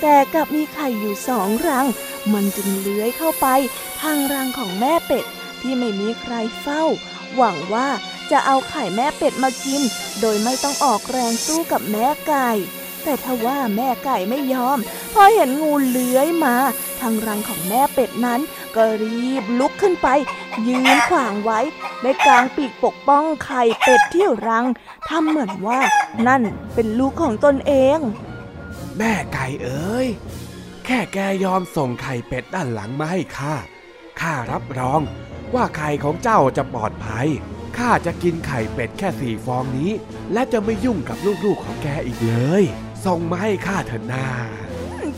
[0.00, 1.86] แต่กลับมีไข่อยู่สองรัง
[2.32, 3.46] มันจึงเลื้อยเข้าไป
[4.02, 5.24] ทางรังของแม่เป็ด
[5.60, 6.84] ที่ไม่มีใครเฝ้า
[7.36, 7.88] หวังว่า
[8.30, 9.82] จะเอาไข่แม่เป็ดมากิน
[10.20, 12.50] โดยไม่ต้องออกแรงสู้กับแม่ไก่
[13.02, 14.78] แต่ทว่าแม่ไก่ไม่ยอม
[15.14, 16.56] พอเห็นงูเลื้อยมา
[17.00, 18.40] ทางรังของแม่เป็ดนั้น
[18.74, 20.08] ก็รีบลุกขึ้นไป
[20.68, 21.60] ยืนขวางไว้
[22.02, 24.66] ในกลางปีกปกป้องไข่เป็ดที่รัง
[25.08, 25.80] ทำเหมือนว่า
[26.26, 26.42] นั่น
[26.74, 27.98] เป็นลูกของตนเอง
[28.98, 30.06] แม่ไก่เอ๋ย
[30.86, 33.54] แค่แกยอมส่งไข่เป็ดด้านหลังมาให้ข้า
[34.20, 35.00] ข้ารับรอง
[35.54, 37.28] ว่าไข่ของเจ้าจะปลอดภัย
[37.78, 39.90] ข้าจะกินไข่เป็ดแค่สี่ฟองนี้
[40.32, 42.64] และจะไม่ยุ่งกับลูกๆของแกอีกเลย
[43.04, 44.26] ส่งมาให้ข้าเถอะนา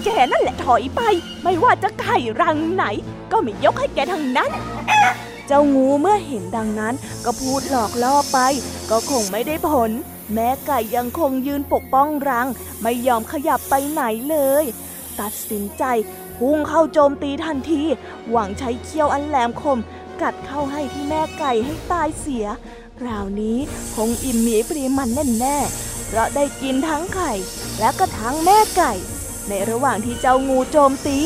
[0.04, 1.00] แกนั่นแหละถอยไป
[1.42, 2.84] ไม่ว่าจะไข่รังไหน
[3.32, 4.50] ก็ไม่ยกให้แกทั้งนั้น
[5.46, 8.38] เจ้างูเมื่อเห็นดังนั้น ก็พูดหลอกล่อไป
[8.90, 9.90] ก็คงไม่ได้ผล
[10.32, 12.46] แม้ไก่ยังคงยืนปกป้องรัง
[12.82, 14.64] ไม่ยอมขยับไปไหนเลย
[15.20, 15.84] ตัดสินใจ
[16.38, 17.82] พุ่งเข้าโจมตีทันที
[18.30, 19.78] หวังใช้เขี้ยวอันแหลมคม
[20.22, 22.46] กัดเข้าให้ที่แม่ไก่ให้ตายเสีย
[22.98, 23.58] คราวนี้
[23.94, 25.08] คงอิ่มหมีปรีมัน
[25.40, 27.32] แน่ๆเพราะได้กินทั้งไข่
[27.78, 28.92] และก็ทั้งแม่ไก่
[29.48, 31.18] ในระหว่างที่เจ้างูโจมตี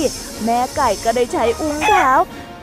[0.45, 2.11] แม่ไก่ก็ได้ใช้อุ้งเท้า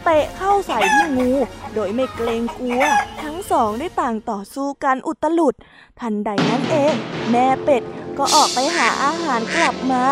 [0.03, 1.31] เตะเข้าใส่ที่งู
[1.73, 2.83] โดยไม่เกรงกลัว
[3.23, 5.55] ทั้งสองได้ต่างต่อสู้กันอุตลุด
[5.99, 6.93] ทันใดนั้นเอง
[7.31, 7.83] แม่เป็ด
[8.19, 10.03] ก็ออกไปหาอาหารกลับมา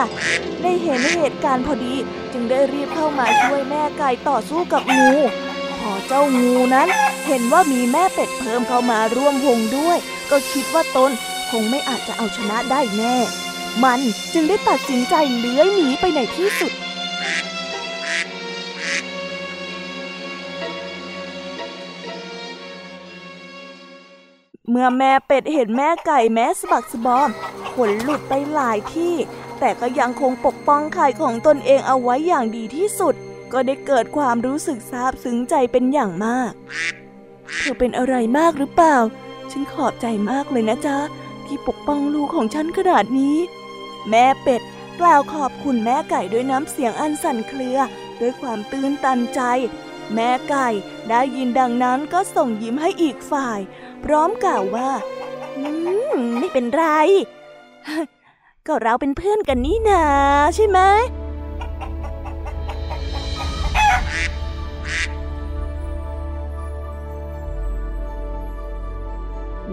[0.62, 1.96] ได้เห็นเหตุการณ์พอดี
[2.34, 5.12] จึงได้รีบเข้ามาช่วยแม่ไก่ต่อสู้กับงู
[5.80, 6.88] พอเจ้างูนั้น
[7.28, 9.98] เห็นว่ามีแม่เป็ดเพิ่มเข้ามาร่วมวงด้วย
[10.32, 11.12] ก็คิดว่าตน
[11.50, 13.16] คงไม่อาจจะเอาชนะได้แน่
[13.84, 14.00] มัน
[14.34, 16.72] จึงได้ตัดสินใจเลื้อยหนีไปในที่สุด
[24.70, 27.30] เมื่อแม่เป็ดเห็นแม่ไก่แม้สะบักสะบอม
[27.72, 29.16] ขนหลุดไปหลายที่
[29.60, 33.16] แต่ก็ยังคงปกป้องไข่ของตนเองเอาไว้อย่างดีที่สุด
[33.54, 36.52] ก็ได้เกิดความรู้สึกซาบซึ้งใจเป็นอย่างมาก
[37.58, 38.98] เธอเป็นอะไรมากหรือเปล่า
[39.52, 40.98] ฉันขอบใจมากเลยนะจ๊ะ
[41.46, 43.38] ที่ปกป้องลูกของฉันขนาดนี้
[44.10, 44.62] แม่เป็ด
[45.00, 47.80] กล่าวขอบคุณแม่ไก่ด้วยน้ำเสียงอันสั่นเครือ
[48.20, 49.42] ด้วยความตื้นตันใจ
[50.16, 50.68] แม่ไก่
[51.10, 53.60] ได้ยินดังนั้นก็ส่งยิ้มให้อีกฝ่าย
[54.06, 54.90] พร้อมกล่าวว่า
[55.58, 55.70] อื
[56.16, 56.86] มไม่เป็นไร
[58.68, 60.04] ก็เราเป็นเพื่อนกันนี่นา
[60.56, 60.80] ใช่ไหม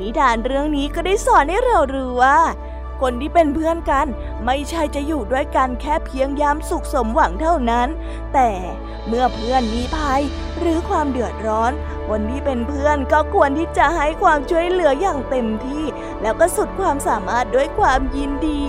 [0.01, 2.39] นิทานเรื่องนี้ก็ได้สอนให้เรารู้ว่า
[3.01, 4.07] คนที่เป็นเพื่อนกัน
[4.47, 7.89] ไม่ใช่จะอยู่ด้วยกันแค่เพียงยามสุขสมหวังเท่านั้น
[8.35, 8.51] แต่
[9.07, 10.23] เมื่อเพื่อนมีภัย
[10.59, 11.73] หรือความเดือดร้อน
[12.09, 15.85] คนที่เป็นเพื่อนก็ควรที่จะให้ความช่วยเหลืออย่างเต็มที่
[16.23, 18.65] แล้วก็สุดความสามารถด้วยความยินดี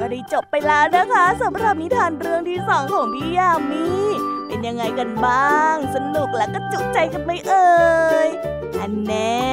[0.00, 3.86] ก็ได้จบไปแล้วนะคะสำหรับนิทานเรื่องที่สองของพี่ยามี
[4.46, 7.68] เป็นยังไงกันบ้าง สนุกและก็จุใจกันไหมเอ่
[8.26, 8.28] ย
[8.80, 9.48] อันแน่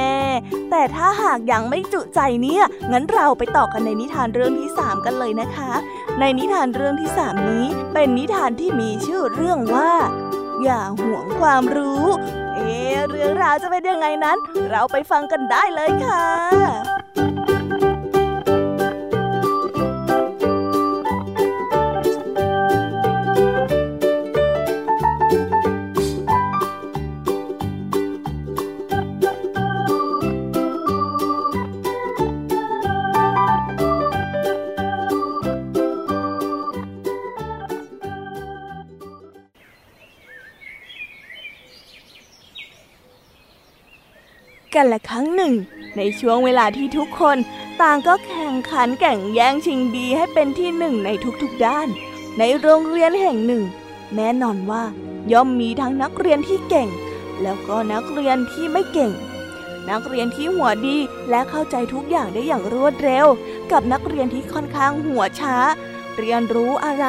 [0.70, 5.72] แต่ถ้าหากยังไม่จุใจเนี่ย งั้นเราไปต่อกันในนิทานเรื่องที่สามกันเลยนะคะ
[6.20, 9.92] ในนิทานเรื่องที่สามนี้ เป็นนิทานที่มีชื่อเรื่องว่า
[10.62, 12.04] อย่าห่วงความรู้
[12.54, 12.72] เอ๊
[13.10, 14.38] เรื่องราวจะเป็นยังไงนั้น
[14.70, 16.95] เราไปฟังกันได้เลยค่ะ
[44.76, 45.52] กันละครั้งหนึ่ง
[45.96, 47.36] ในช่วงเวลาที่ทุกคน
[47.80, 51.10] ต่างก็แข่งขันแข่งแย่งชิงดีให้เป็นที่หนึ่งใน
[51.42, 51.88] ทุกๆด้าน
[52.38, 53.62] ในโรงเรียนแห่งหนึ่ง
[54.16, 54.84] แน่นอนว่า
[55.32, 56.88] ย่อมมีทั้งนักเรียนที่เก่ง
[57.42, 59.12] แล้วก็นักเรียนที่ไม่เก่ง
[59.90, 60.96] นักเรียนที่หัวดี
[61.30, 63.26] และเข้าใจทุกอย่างได้อย่างรวดเร็ว
[63.72, 65.56] กับนักเรียนที่ค่อนข้างหัวช้า
[66.18, 67.06] เรียนรู้อะไร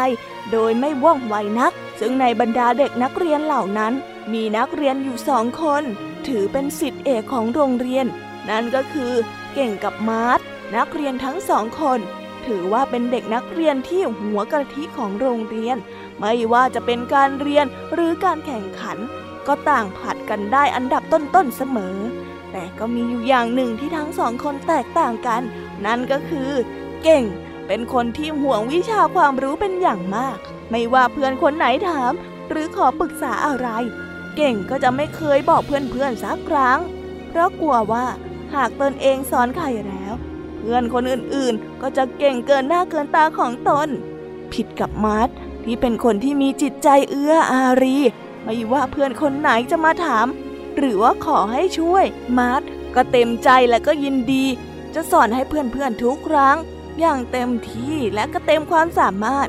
[0.52, 3.94] โดยไม่ว่องไวนัก ซึ่งในบรรดาเด็กนักเรียนเหล่านั้น
[4.34, 5.84] มีนักเรียนอยู่สองคน
[6.28, 8.06] ถือเป็นสิทธิเอกของโรงเรียน
[8.50, 9.14] นั่นก็คือ
[9.54, 10.40] เก่งกับมาร์ท
[10.76, 12.00] นักเรียนทั้งสองคน
[12.46, 15.78] ถือว่าเป็นเด็กนักเรียนที่หัวกะทิของโรงเรียน
[16.20, 18.98] ไม่ว่าจะเป็นการเรียนหรือการแข่งขัน
[19.48, 21.98] ก็ต่างผัดกันได้อันดับต้นๆเสมอ
[22.52, 25.42] แต่ก็มีอยู่อย่างหนึ่งที่ทั้งสองคนแตกต่างกัน
[25.86, 26.52] นั่นก็คือ
[27.04, 27.24] เก่ง
[27.68, 30.38] เป็นคนที่ห่วงวิชาความรู้เป็นอย่างมาก
[30.72, 32.14] ไม่ว่าเพื่อนคนไหนถาม
[32.50, 33.68] หรือขอปรึกษาอะไร
[34.38, 36.80] เก่งก็จะไม่เคยบอกเพื่อนๆสักครั้ง
[37.30, 38.06] เพราะกลัวว่า
[38.54, 40.14] หากตนเองสอนใครแล้ว
[40.58, 43.88] เพื่อนคนอื่นๆ ก็จะเก่งเกินหน้าเกินตาของตน
[44.54, 45.30] ผิดกับมาร์ท
[45.64, 47.98] ที่เป็นคนที่มีจิตใจเอื้ออารี
[48.44, 50.28] ไม่ว่าเพื่อนคนไหนจะมาถาม
[50.78, 52.06] หรือว่าขอให้ช่วย
[52.38, 52.62] มาร์ท
[52.96, 54.46] ก็เต็มใจและก็ยินดี
[54.94, 56.58] จะสอนให้เพื่อนๆทุกครั้ง
[57.00, 59.48] อย่างเต็มที่และก็เต็มความสามารถ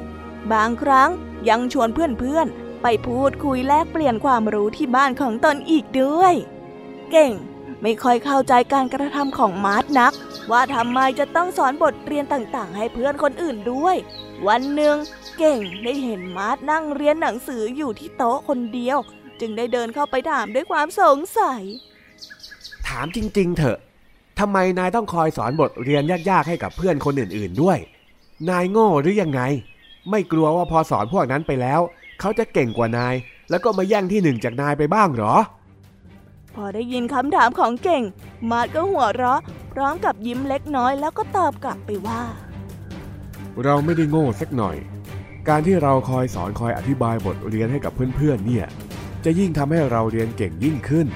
[0.52, 1.10] บางครั้ง
[1.48, 6.34] ยังชวนเพื่อนๆ ไปพูดคุยแลกเปลี่ยนความรู้ที่บ้านของตนอีกด้วย
[7.10, 7.32] เก่ง
[7.82, 10.12] ไม่ค่อยเข้าใจการกระทำของมาร์ทนัก
[10.50, 13.96] ว่าทำไมจะต้องสอนบทเรียนต่างๆ ให้เพื่อนคนอื่นด้วย
[14.48, 14.96] วันหนึ่ง
[15.38, 18.98] เก่งได้เห็นมาร์ทนั่งเรียนหนังสืออยู่ที่โต๊ะคนเดียว
[19.40, 21.62] จึงได้เดินเข้าไปถามด้วยความสงสัย
[22.88, 23.78] ถามจริง ๆ เถอะ
[24.38, 27.78] ทำไมนายต้องคอยสอนบทเรียนยากๆให้กับเพื่อนคนอื่นๆด้วย
[28.48, 29.40] นายโง่หรือยังไง
[30.10, 31.80] ไม่กลัวว่าพอสอนพวกนั้นไปแล้ว
[32.20, 33.14] เขาจะเก่งกว่านาย
[33.50, 35.36] แล้วก็มาแย่งที่หนึ่งจากนายไปบ้างหรอ
[36.54, 38.02] พอได้ยินคำถามของเก่ง
[38.50, 39.40] มาร์ทก็หัวเราะ
[39.72, 42.22] พร้อมกับยิ้มเล็กน้อยแล้วก็ตอบกลับไปว่า
[43.64, 44.76] เราไม่ได้โง่สักหน่อย
[45.48, 48.66] การที่เราคอยสอนคอยอธิบายบทเรียนให้กับเพื่อนๆเนี่ย
[49.24, 51.06] จะยิ่งทำให้เราเรียนเก่งยิ่งขึ้น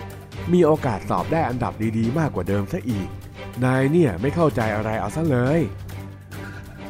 [0.52, 3.08] มีโอกาสสอบได้อันดับดีๆ มากกว่าเดิมซะอีก
[3.64, 5.60] นายเนี่ยไม่เข้าใจอะไรเอาซะเลย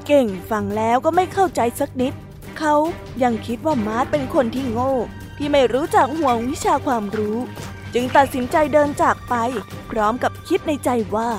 [0.07, 2.15] เก่งฟังแล้วก็ไม่เข้าใจสักนิด
[2.59, 2.75] เขา
[3.23, 4.93] ยังคิดว่ามาร์ทเป็นคนที่โง่
[5.39, 7.39] ที่ไม่รู้จักห่วงวิชาความรู้
[7.95, 9.35] จึงตัดสินใจเดินจากไป
[9.91, 11.31] พร้อมกับคิดในใจว่า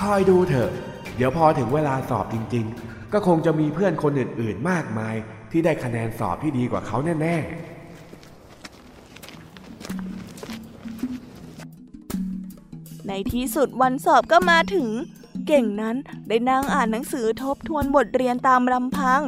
[0.00, 0.70] คอยดูเถอะ
[1.16, 5.14] เดี๋ยวพอถึงเวลาสอบจริง ๆ ก็คงจะมีเพื่อนคนอื่น ๆ มากมาย
[5.50, 7.74] ที่ได้คะแนนสอบที่ดีกว่าเขาแน่ ๆ
[13.08, 14.88] ในที่สุดวันสอบก็มาถึง
[15.46, 15.96] เก่งนั้น
[16.28, 19.20] ได้นั่งอ่านหนังสือทบทวนบทเรียนตามลำพัง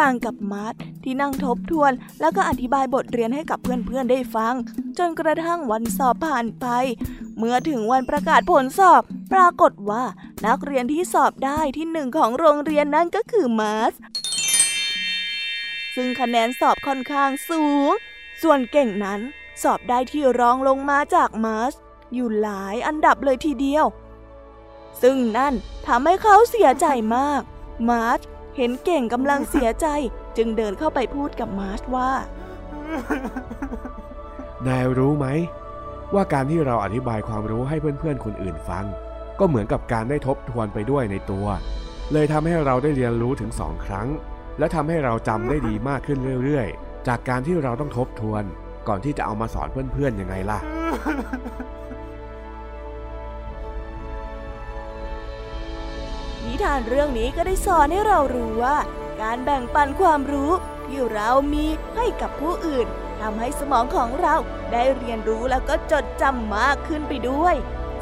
[0.00, 0.74] ต่างกับมาร์ท
[1.04, 4.54] ที่นั่งทบทวน แล้วก็อธิบายบทเรียนให้กับเพื่อนๆได้ฟัง
[4.98, 6.66] จนกระทั่งวันสอบผ่านไป
[7.38, 10.04] เมื่อถึงวันประกาศผลสอบ ปรากฏว่า
[10.46, 13.92] นักเรียนที่สอบได้ที่หนึ่งของโรงเรียนนั่นก็คือมาร์ท
[15.94, 17.90] ซึ่งคะแนนสอบค่อนข้างสูง
[18.42, 19.20] ส่วนเก่งนั้น
[19.62, 21.72] สอบได้ที่รองลงมาจากมาร์ช
[22.14, 23.86] อยู่หลายอันดับเลยทีเดียว
[25.02, 25.54] ซึ่งนั่น
[25.86, 26.86] ทำให้เขาเสียใจ
[27.16, 27.42] มาก
[27.90, 28.20] มาร์ช
[28.56, 29.86] เห็นเก่งกำลังเสียใจ
[30.36, 32.10] จึงเดินเข้าไปพูดกับมาร์ชว่า
[34.66, 35.26] นายรู้ไหม
[36.14, 38.84] ว่าการที่เราอธิบายความรู้ให้เพื่อนๆคนอื่นฟัง
[39.38, 41.46] ก็เหมือนกับการได้ทบทวนไปด้วยในตัว
[42.12, 44.08] เลยทำให้เราได้เรียนรู้ถึงสองครั้ง
[44.58, 48.42] และทำให้เราจำได้ดีมากขึ้นเรื่อยๆ จากการที่เราต้องทบทวน
[48.88, 50.58] ก่อนที่จะเอามาสอนเพื่อนๆยังไงล่ะ
[56.52, 58.76] นิทานเรื่องนี้ก็ได้สอนให้เรารู้ว่า
[59.22, 60.52] การแบ่งปันความรู้
[60.86, 62.86] ที่เรามีให้กับผู้อื่น
[63.20, 64.34] ทำให้สมองของเรา
[64.72, 67.54] ได้เรียนรู้แล้วก็จดจำมากขึ้นไปด้วย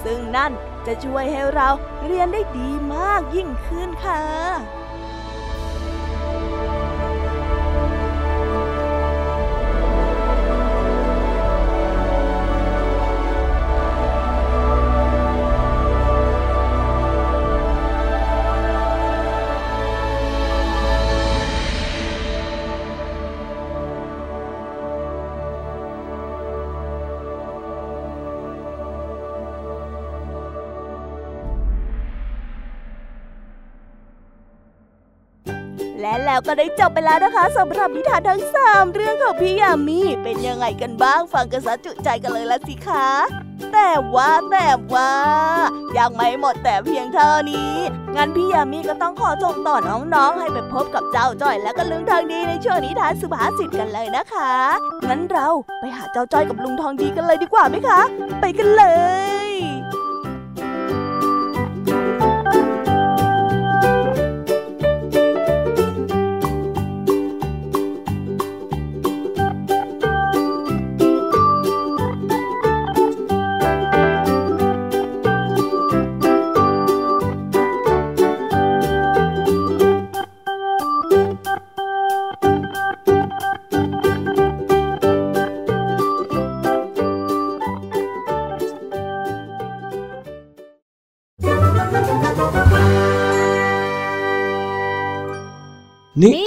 [0.05, 0.53] ซึ่งนั่น
[0.87, 1.69] จะช่วยให้เรา
[2.05, 4.23] เรียนได้ดีมากยิ่งขึ้นค่ะ
[36.01, 43.09] และแล้วก็ได้จบไปแล้วนะคะสำหรับนิทานทั้งสามเรื่องของพี่ยามีเป็นยังไงกันบ้างฟังกันซะจุใจกันเลยละสิคะ
[43.73, 45.13] แต่ว่าแต่ว่า
[45.99, 47.73] ยังไม่หมดแต่เพียงเท่านี้
[48.17, 54.53] งั้นพี่ยามีก็ต้องขอส่งต่อน้องๆ ให้ไปพบกับเจ้าจ้อยและก็ลุงทองดีในช่วงนิทานสุภาษิตกันเลยนะคะ
[55.09, 55.49] งั้นเรา
[55.81, 58.01] ไปหาเจ้าจ้อยกับลุงทองดีกันเลยดีกว่าไหมคะ
[58.41, 58.85] ไปกันเล
[59.39, 59.40] ย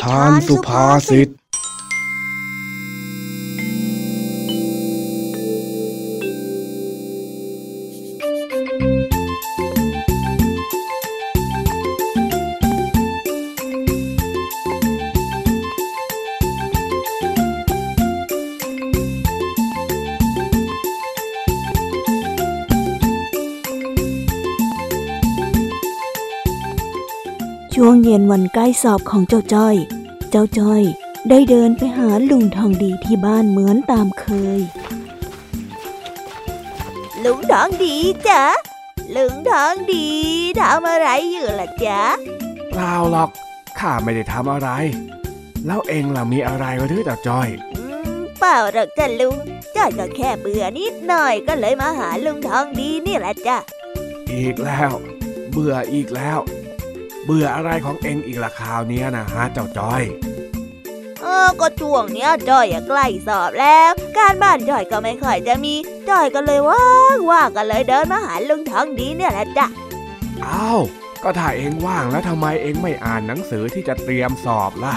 [0.04, 1.30] ทานสุภาษิต
[27.78, 29.76] ช่วงเย็นวันใกล้สอบของเจ้าจ้อย
[30.32, 30.82] เจ้าจ้อย
[31.30, 34.26] ได้เดินไปหาลุงทองดีที่บ้านเหมือนตามเค
[34.58, 34.60] ย
[37.24, 37.96] ลุงทองดี
[38.28, 38.44] จ๊ะ
[39.16, 40.08] ลุงทองดี
[40.62, 42.02] ทำอะไรอยู่ล่ะจ๊ะ
[42.70, 43.30] เปล่าหรอก
[43.80, 44.70] ข้าไม่ได้ทำอะไร
[45.66, 47.84] แล้วเองล่ะมีอะไรหรือเจ้าจ้อยอื
[48.18, 49.36] มเเปล่าหรอกจ้ะลุง
[49.76, 53.58] จ้อยก็แค่เบื่อนิดหน่อยก็เลยมาหาลุงทองดีนี่แหละจ้ะ
[54.32, 54.92] อีกแล้ว
[55.52, 56.40] เบื่ออีกแล้ว
[57.26, 60.04] เบื่ออะไรของเองอีกละคราวเนี้ยนะฮะเจ้าจ้อย
[61.22, 65.74] เออก็ช่วงเนี้ยจ้อยอะใกล้สอบแล้ว การบ้านจ้อยก็ไม่ค่อยจะมี
[66.10, 69.68] จ้อยก็เลยว่างว่างก็เลยเดินมาหาลุงทองดีเนี่ยแหละจ้ะ
[70.46, 70.82] อ้าว
[71.24, 74.96] ก็ถ้าเองว่างแล้วทำไมเองไม่อ่านหนังสือที่จะเตรียมสอบล่ะ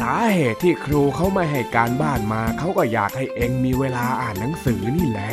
[0.00, 5.32] สาเหตุที่ครูเขาไม่ให้การบ้านมาเขาก็อยากให้เองมีเวลาอ่านหนังสือนี่แหละ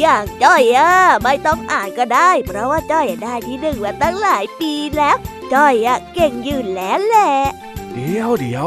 [0.00, 0.92] อย่างจ้อยอะ
[1.24, 5.16] ไม่ต้องอ่านก็ได้ เพราะว่าจ้อยได้ที่หนึ่งมาตั้งหลายปีแล้ว
[5.54, 7.32] จ้อยอะเก่งยืนแล้วแหละ
[7.94, 8.66] เดี๋ยวเดี๋ยว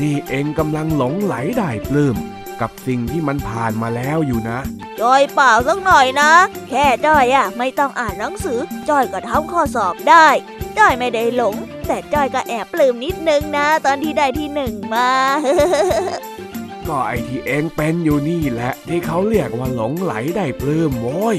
[0.00, 2.16] นี่เองกำลังหลงไหลได้ปลื้ม
[2.60, 4.58] กับสิ่งที่มันผ่านมาแล้วอยู่นะ
[5.00, 6.30] จ้อยเปล่าสักหน่อยนะ
[6.68, 10.28] แค่จ้อยอะไม่ต้องอ่านหนังสือจ้อยก็ทำข้อสอบได้
[10.78, 11.54] จ้อยไม่ได้หลง
[11.86, 15.10] แต่จ้อยก็แอบปลื้มนิดนึงนะ ตอนที่ได้ที่หนึ่งมา
[16.88, 21.36] ก็ไอที่เองเป็นอยู่นี่แหละ ที่เขาเรียกว่าหลงไหลได้ปลื้มโว้ย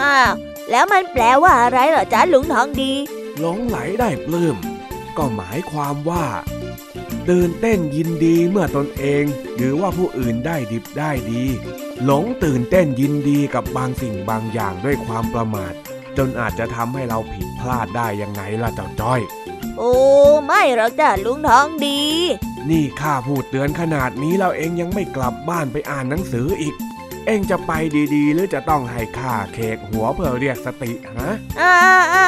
[0.00, 0.32] อ้าว
[0.70, 2.92] แล้วมันแปลว่าอะไรเหรอจ๊ะลุงทองดี
[3.40, 4.56] หลงไหลได้ปลื้ม
[5.16, 6.26] ก็หมายความว่า
[7.28, 9.24] ตื่นเต้นยินดีเมื่อตนเอง
[9.56, 11.44] หรือว่าผู้อื่นได้ดิบได้ดี
[12.04, 15.72] หลงตื่นเต้นยินดีกับบางสิ่งบางอย่างด้วยความประมาท
[16.16, 19.20] จนอาจจะทำให้เราผิดพลาดได้ยังไงล่ะเจ้าจ้อย
[19.78, 19.94] โอ้
[20.46, 22.00] ไม่หรอกจ้ะลุงทองดี
[22.70, 26.74] นี่ข้าพูดเตือนขนาดนี้แล้วเองยังไม่กลับบ้านไปอ่านหนังสืออีก
[27.26, 27.72] เองจะไป
[28.14, 31.74] ดีๆ หรือจะต้องให้ข้าเคกหัวเพื่อเรียกสติฮะอ่า
[32.14, 32.24] อ่า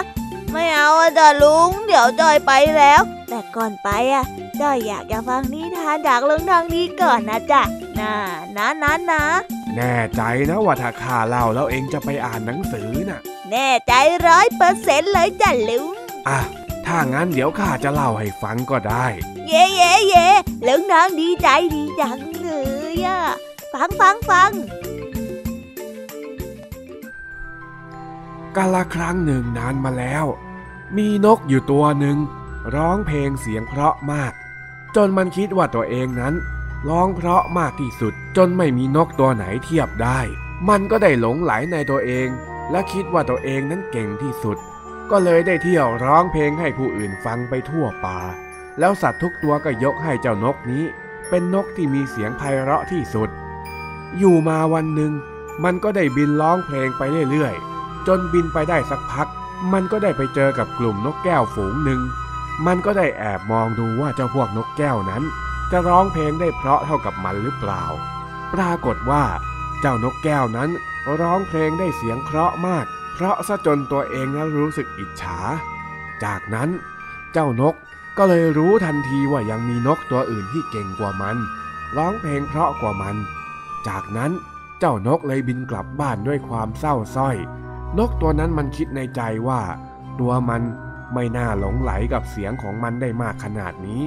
[0.52, 4.24] ไม่เอาอะจ้ะลุง เดี๋ยวจอยไปแล้ว แต่ก่อนไปอะ
[4.60, 7.62] จอยอยากจะฟังนิทานจากลุงทองดีก่อนนะจ๊ะ
[7.98, 8.12] น่า
[8.56, 9.22] นะนะนะ
[9.76, 13.20] แน่ใจนะว่าถ้าข้าเล่าแล้วเองจะไปอ่านหนังสือน่ะ
[13.50, 13.92] แน่ใจ
[14.28, 15.94] ร้อยเปอร์เซ็นต์เลยจ้ะลุง
[16.28, 16.38] อะ
[16.86, 19.06] ถ้างั้นเดี๋ยวข้าจะเล่าให้ฟังก็ได้
[19.48, 20.28] เย่เย่เย่
[20.66, 22.50] ลุงทองดีใจดีจังเล
[22.92, 23.20] ยอะ
[23.72, 24.50] ฟังฟังฟัง
[28.56, 30.24] กาละครั้งหนึ่งนานมาแล้ว
[30.96, 32.18] มีนกอยู่ตัวหนึ่ง
[32.74, 34.32] ร้องเพลงเสียงเพราะมาก
[34.96, 36.34] จนมันคิดว่าตัวเองนั้น
[36.88, 40.20] ร้องเพราะมากที่สุด จนไม่มีนกตัวไหนเทียบได้
[40.68, 42.28] มันก็ได้หลงไหลในตัวเอง
[42.70, 44.58] และคิดว่าตัวเองนั้นเก่งที่สุด
[45.10, 48.20] ก็เลยได้เที่ยวร้องเพลงให้ผู้อื่นฟังไปทั่วป่า
[48.78, 50.84] แล้วสัตว์ทุกตัวก็ยกให้เจ้านกนี้
[51.28, 53.30] เป็นนกที่มีเสียงไพเราะที่สุด
[54.18, 55.12] อยู่มาวันหนึ่ง
[55.64, 59.28] มันก็ได้บินร้องเพลงไปเรื่อยๆ จนบินไปได้สักพัก
[59.72, 62.00] มันก็ได้ไปเจอกับกลุ่มนกแก้วฝูงหนึ่ง
[62.66, 65.22] มันก็ได้แอบมองดูว่าเจ้าพวกนกแก้วนั้น
[65.70, 67.82] จะร้องเพลงได้เพราะเท่ากับมันหรือเปล่า
[68.54, 69.24] ปรากฏว่า
[69.80, 70.70] เจ้านกแก้วนั้น
[71.20, 75.38] ร้องเพลงได้เสียงเพราะห์มาก เพราะซะจนตัวเองนั้นรู้สึกอิจฉา
[76.24, 76.68] จากนั้น
[77.32, 77.74] เจ้านก
[78.18, 81.36] ก็เลยรู้ทันทีว่ายังมีนกตัวอื่นที่เก่งกว่ามัน
[81.96, 83.16] ร้องเพลงเพราะกว่ามัน
[83.88, 84.32] จากนั้น
[84.78, 87.36] เจ้านกเลยบินกลับบ้านด้วยความเศร้าส้อย
[87.98, 89.60] นกตัวนั้นมันคิดในใจว่า
[90.20, 90.62] ตัวมัน
[91.14, 94.02] ไม่น่าหลงไหลกับเสียงของมันได้มากขนาดนี้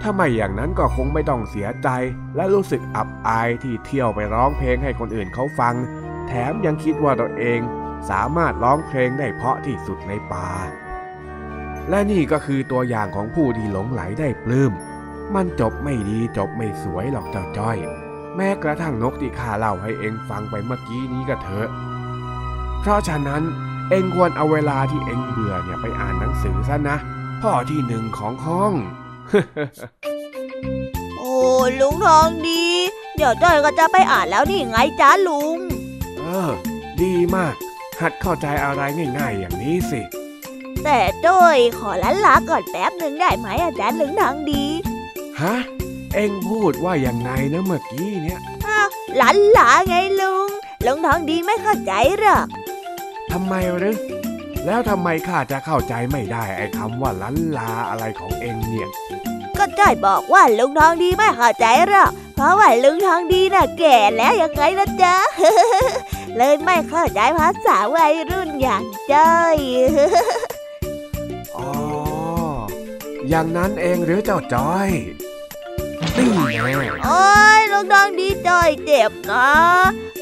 [0.00, 1.88] ถ้าไม่อย่างนั้นก็คงไม่ต้องเสียใจ
[2.36, 5.74] และรู้สึกอับอายที่เที่ยวไปร้องเพลงให้คนอื่นเขาฟัง
[6.28, 7.60] แถมยังคิดว่าตัวเอง
[8.10, 10.48] สามารถร้องเพลงได้เพราะที่สุดในป่า
[11.90, 14.72] และนี่ก็คือตัวอย่างของผู้ที่หลงไหลได้ปลื้ม
[15.34, 17.78] มันจบไม่ดีจบไม่สวยหรอกเจ้าจ้อย
[18.36, 21.68] แม้กระทั่งนกที่ข้าเล่าให้เองฟังไปเมื่อกี้นี้ก็เถอะ
[22.80, 23.42] เพราะฉะนั้น
[23.90, 26.96] เองควรเอาเวลาที่เองเบื่อเนี่ยไปอ่านหนังสือซะนะ
[27.42, 28.72] พ่อที่หนึ่งของห้อง
[31.18, 31.34] โอ้
[31.80, 32.64] ลุงทองดี
[33.16, 35.58] เดี๋ยวจ้อยก็จะไปอ่านแล้วนี่ไงจ้าลุง
[36.16, 36.50] เออ
[37.00, 37.54] ดีมาก
[38.00, 38.82] หัดเข้าใจอะไร
[39.18, 40.00] ง่ายๆอย่างนี้สิ
[40.84, 44.64] แต่จ้อยขอลันลาก่อนแป๊บหนึ่งได้ไหมอาจารย์ลุงทองดี
[45.40, 45.54] ฮะ
[46.14, 48.88] เองพูดว่าอย่างไงนะเมื่อกี้เนี่ยอ้าว
[49.20, 50.48] ลันลาไงลุง
[50.86, 52.46] ลุงทองดีไม่เข้าใจหรอก
[53.32, 53.96] ทำไมหรือ
[54.66, 58.88] แล้วทำไมข้าจะเข้าใจไม่ได้ไอ้คำว่าลันลาอะไรของเองเนี่ย
[59.58, 65.16] ก็จ้อยบอกว่าลุงทองดีไม่เข้าใจหรอก เพราะว่าลุงทองดีน่ะแก่แล้วยังไงนะจ๊ะ
[66.36, 69.56] เลยไม่เข้าใจภาษาวัยรุ่นอย่างจ้อย
[71.56, 71.70] อ๋อ
[73.28, 74.90] อย่างนั้นเองหรือเจ้าจอย
[76.16, 76.30] นี่
[76.62, 76.72] แน่
[77.06, 77.24] โอ้
[77.58, 79.50] ยลุงทองดีจ้อยเจ็บนะ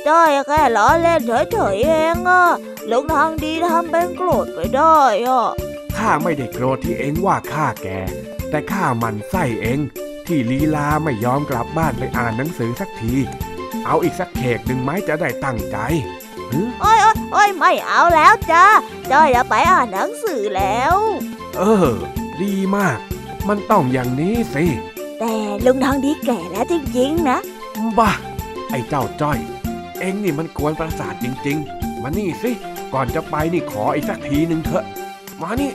[0.09, 1.21] จ้อยแค่ล้อเล่น
[1.53, 2.45] เฉยๆเองอะ
[2.91, 5.51] ลุงทองดีทำเป็นโกรธไปได้อะ
[5.97, 7.89] ข้าไม่ได้โกรธที่เองว่าข้าแก
[8.51, 9.79] แต่ข้ามันไส้เอง
[10.27, 13.15] ที่ลีลาไม่ยอมกลับบ้านไปอ่านหนังสือสักที
[13.87, 15.77] เอาอีกสักเขกหนึ่งไหมจะได้ตั้งใจ
[16.51, 18.65] หึโอ้ยโอ้ยโอ้ยไม่เอาแล้วจ้า
[19.11, 20.95] จ้อยจะไปอ่านหนังสือแล้ว
[21.57, 21.93] เออ
[22.43, 22.99] ดีมาก
[23.49, 24.65] มันต้องอย่างนี้สิ
[25.19, 27.39] แต่ลุงทองดีแก่แล้วจริงๆนะ
[27.99, 28.13] บ้า
[28.75, 29.39] อ้เจ้าจ้อย
[30.01, 32.51] เอ็งนี่มันกวนประสาทจริง ๆ มานี่สิ
[32.93, 34.85] ก่อนจะไปนี่ขออีกสักทีหนึ่งเถอะ
[35.43, 35.71] มานี่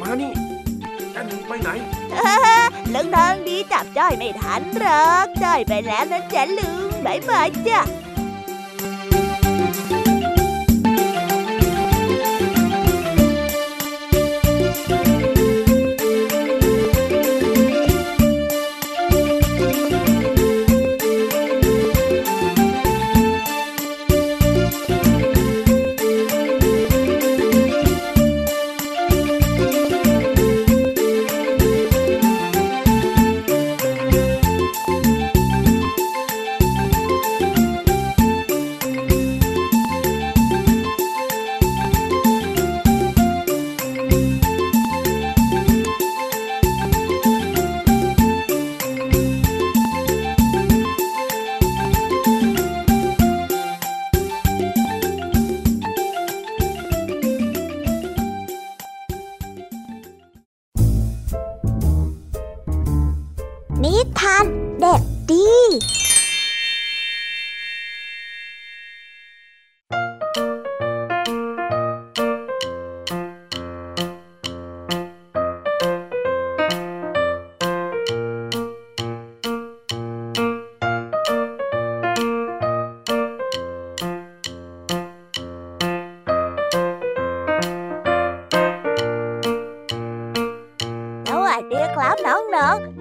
[0.00, 0.32] มานี่
[1.14, 1.70] จะหนีไปไหน
[2.94, 7.48] ลุงทองดีจับจ้อยไม่ทันหรอกจ้อยไปแล้วนะจ๊ะลุงบาย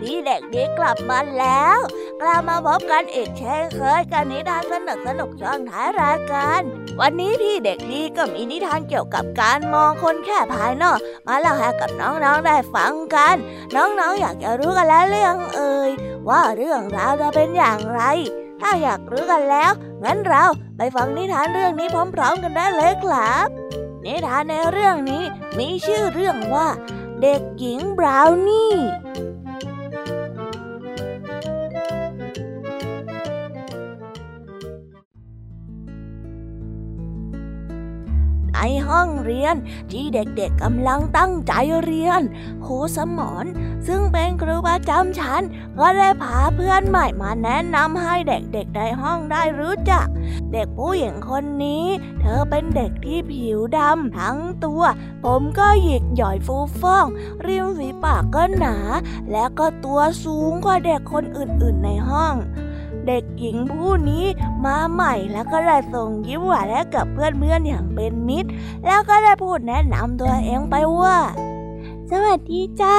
[0.06, 1.78] พี่เด็กดีกลับมาแล้ว
[2.22, 6.62] กลับมาพบกันอีกเช่นเคยกับนิทานสนุกสนุกช่วงท้ายรายการ
[6.99, 13.36] วันนี้พี่เด็กดีก็มีนิทานเกี่ยวกับการมองคนแค่ภายนอก มาเล่าให้กับน้องๆได้ฟังกัน
[13.76, 15.89] น้องๆออยากจะรู้กันแล้วเรื่องเอ่ย
[16.30, 18.01] ว่าเรื่องราวจะเป็นอย่างไร
[18.62, 19.72] ถ้าอยากรู้กันแล้ว
[20.03, 20.45] งั้นเรา
[20.78, 23.47] ไปฟังนิทานเรื่องนี้พร้อม ๆ กันได้เลยครับ
[24.06, 25.24] นิทานในเรื่องนี้
[25.58, 26.68] มีชื่อเรื่องว่า
[27.22, 28.74] เด็กหญิงบราวนี่
[38.96, 39.56] ห้องเรียน
[39.91, 42.22] ที่เด็กๆกำลังตั้งใจเรียน
[42.66, 43.46] ครูสมอน
[43.88, 45.43] ซึ่งเป็นครูประจำชั้น
[45.80, 50.06] ก็ได้พาเพื่อนใหม่มาแนะนำให้เด็กๆในห้องได้รู้จัก
[50.54, 51.86] เด็กผู้หญิงคนนี้
[52.22, 54.84] เธอเป็นเด็กที่ผิวดำทั้งตัว
[55.26, 57.06] ผมก็หยิกหย่อยฟูฟ่อง
[57.46, 58.78] ริมฝีปากก็หนา
[59.32, 62.36] และก็ตัวสูงกว่าเด็กคนอื่นๆในห้อง
[63.08, 64.26] เด็กหญิงผู้นี้
[64.66, 68.49] มาใหม่แล้วก็ได้ส่งยิ้มหวานให้กับเพื่อนๆอย่างเป็นมิตร
[68.86, 71.18] แล้วก็ได้พูดแนะนำตัวเองไปว่า
[72.10, 72.97] สวัสดีจ้า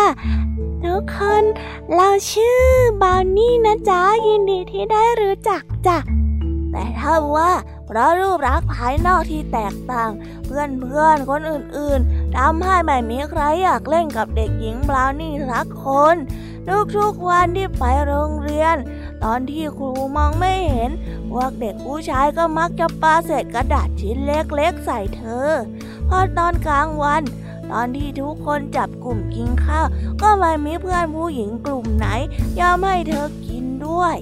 [0.85, 1.45] ทุกคน
[1.95, 2.61] เราชื่อ
[3.03, 5.99] บาวนี่นะจ๊ะยินดีที่ได้รู้จักจ้ะ
[6.73, 7.53] แต่ถ้าว่า
[7.87, 10.11] เพราะรูปลักษณ์ภายนอกที่แตกต่าง
[10.47, 16.17] เพื่อนเพื่อนๆคนอื่นๆทำให้ไม่มีใครอยากเล่นกับเด็กหญิงบราวนี่สักคน
[16.97, 18.77] ทุกๆวันที่ไปโรงเรียน
[19.25, 20.91] ตอนที่ครูมองไม่เห็น
[21.31, 25.51] พวกเด็กผู้ชายก็มักจะปาเศษกระดาษชิ้นเล็กๆใส่เธอ
[26.09, 27.23] พอตอนกลางวัน
[27.73, 29.87] ตอนที่ทุกคนจับกลุ่มกินข้าว
[30.23, 32.07] ก็ไม่มีเพื่อนผู้หญิงกลุ่มไหน
[32.59, 34.17] ยอมให้เธอกินด้วย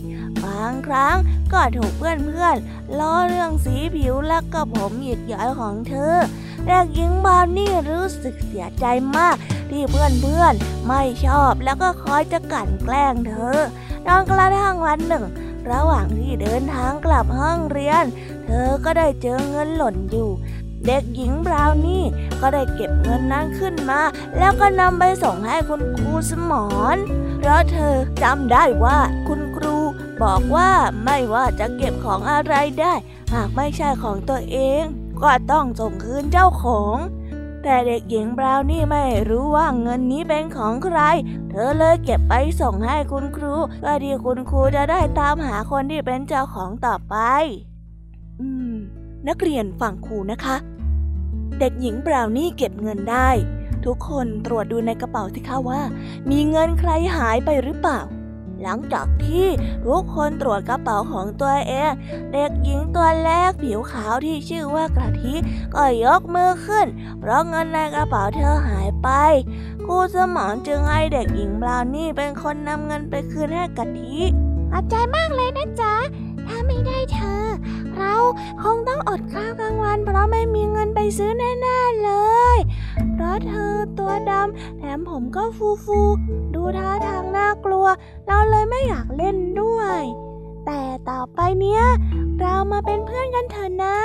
[0.45, 1.17] บางครั้ง
[1.53, 6.15] ก็ถูกเพื่อนๆล้อเรื่องสีผิวและก็ผมหยิกหย่อยของเธอ
[6.67, 8.85] เด็กหญิงบานนี่รู้สึกเสียใจ
[9.17, 9.37] มาก
[9.71, 13.59] ที่เพื่อนๆไม่ชอบแล้วก็คอยจะกลั่นแกล้งเธอ
[14.07, 15.25] จนกระทั่งวันหนึ่ง
[15.71, 18.05] ระหว่างที่เดินทางกลับห้องเรียน
[18.47, 20.31] เธอก็ได้เจอเงินหล่นอยู่
[20.87, 22.03] เด็กหญิงบราวนี่
[22.41, 24.01] ก็ได้เก็บเงินนั้นขึ้นมา
[24.39, 26.97] แล้วก็นำไปส่งให้คุณครูสมอน
[27.39, 28.99] เพราะเธอจำได้ว่า
[29.29, 29.77] คุณครู
[30.23, 30.71] บอกว่า
[31.05, 32.95] ไม่ว่าจะเก็บของอะไรได้
[33.35, 34.83] หากไม่ใช่ของตัวเอง
[35.23, 36.97] ก็ต้องส่งคืนเจ้าของ
[37.63, 40.99] แต่เด็กหญิงบราวนี่ไม่รู้ว่าเงินนี้เป็นของใคร
[41.57, 47.17] เธอเลยเก็บไปส่งให้คุณครูเพื่อที่คุณครูจะได้ตามหาคนที่เป็นเจ้าของต่อไป
[48.41, 48.75] อืม
[49.29, 50.57] นักเรียนฟังครูนะคะ
[51.59, 53.29] เด็กหญิงบราวนี่เก็บเงินได้
[53.85, 55.81] ทุกคนตรวจดูในกระเป๋าสิคะว่า
[56.31, 58.01] มีเงินใครหายไปหรือเปล่า
[58.65, 59.47] หลังจากที่
[59.87, 61.93] ทุกคนตรวจกระเป๋าของตัวเอง
[62.33, 65.35] เด็กหญิงตัวแรกผิวขาวที่ชื่อว่ากระทิ
[65.75, 66.87] ก็ยกมือขึ้น
[67.21, 69.09] เพราะเงินในกระเป๋าเธอหายไป
[69.85, 74.21] ครูสมองจึงให้เด็กหญิงบราวนี่เป็นคนนำเงินไปคืนให้กะทิ
[74.73, 75.95] ขอบใจมากเลยนะจ๊ะ
[76.47, 77.45] ถ้าไม่ได้เธอ
[77.97, 78.15] เรา
[78.63, 82.11] คงต้องอดข้าวกลางวัน เพราะไม่มีเงินไปซื้อแน่ๆเล
[82.57, 82.59] ย
[83.15, 86.01] เพราะเธอตัวดำแถมผมก็ฟูฟู
[86.55, 87.87] ดูท่าทางน่ากลัว
[88.27, 90.01] เราเลยไม่อยากเล่นด้วย
[90.67, 90.81] แต่
[91.11, 91.83] ต่อไปเนี้ย
[92.41, 93.97] เรามาเป็นเพื่อนกันเถอะนะ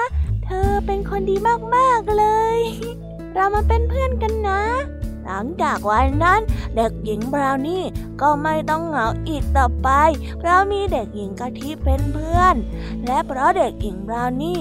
[0.46, 1.36] เธอเป็นคนดี
[1.76, 2.26] มากๆเล
[2.58, 2.60] ย
[3.34, 4.62] เรามาเป็นเพื่อนกันนะ
[5.26, 6.42] หลังจากวันนั้น
[6.76, 7.84] เด็กหญิงบราวนี่
[8.22, 9.90] ก็ไม่ต้องเหงาอีกต่อไป
[10.40, 12.56] เพราะมีเด็กหญิงกะทิเป็นเพื่อน
[13.06, 14.60] และเพราะเด็กหญิงบราวนี่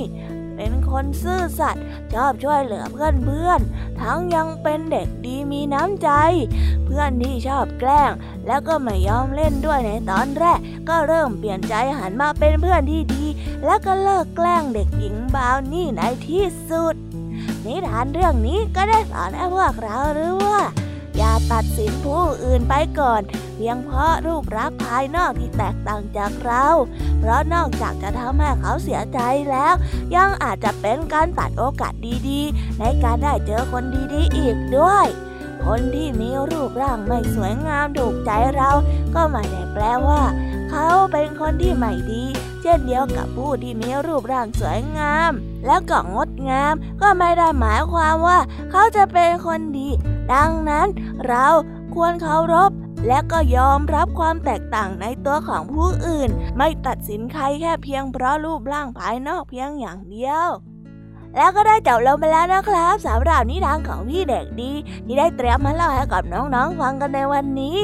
[0.60, 1.84] เป็นคนซื่อสัตย์
[2.14, 3.60] ชอบช่วยเหลือเพื่อนเพื่อน
[4.00, 6.10] ทั้งยังเป็นเด็กดีมีน้ำใจ
[6.84, 8.10] เพื่อนที่ชอบแกล้ง
[8.46, 13.24] แล้วก็ไม่ยอมเล่นด้วยในตอนแรก ก็เริ่มเปลี่ยนใจหันมาเป็นเพื่อนที่ดี
[13.64, 16.94] แล้วก็เลิกแกล้งเด็กหญิงบาวนี่ในที่สุด
[17.66, 20.62] นิทานเรื่องนี้ก็ได้สอนให้พวกเรารู้ว่า
[21.18, 23.22] อย่าตัดสินผู้อื่นไปก่อน
[23.56, 26.66] เพียงเพราะรูปรักษณ์ภายนอกที่แตกต่างจากเรา
[27.18, 29.18] เพราะนอกจากจะทำให้เขาเสียใจ
[29.50, 29.74] แล้ว
[30.16, 31.92] ยังอาจจะเป็นการตัดโอกาส
[32.28, 35.06] ดีๆ ในการได้เจอคนดีๆ อีกด้วย
[35.66, 38.70] คนที่มีรูปร่างไม่สวยงามถูกใจเรา
[39.14, 40.22] ก็ไม่ได้แปลว่า
[40.70, 42.24] เขาเป็นคนที่ไม่ดี
[42.62, 45.32] เช่นเดียวกับผู้ที่มีรูปร่างสวยงาม
[45.66, 48.38] แล้วก็งดงาม ก็ไม่ได้หมายความว่า
[48.70, 49.88] เขาจะเป็นคนดี
[50.32, 50.88] ดังนั้น
[51.26, 51.46] เรา
[51.94, 52.70] ควรเคารพ
[53.06, 60.48] และก็ยอมรับความแตกต่างในตัวของผู้อื่น ไม่ตัดสินใครแค่เพียงเพราะรูปร่างภายนอกเพียงอย่างเดียว
[61.38, 64.72] แล้วก็ได้จบลงไปแล้วนะครับสำหรับนิทานของพี่เด็กดี
[65.06, 67.78] ที่ได้เตรียมมาเล่าให้กับน้องๆฟังกันในวันนี้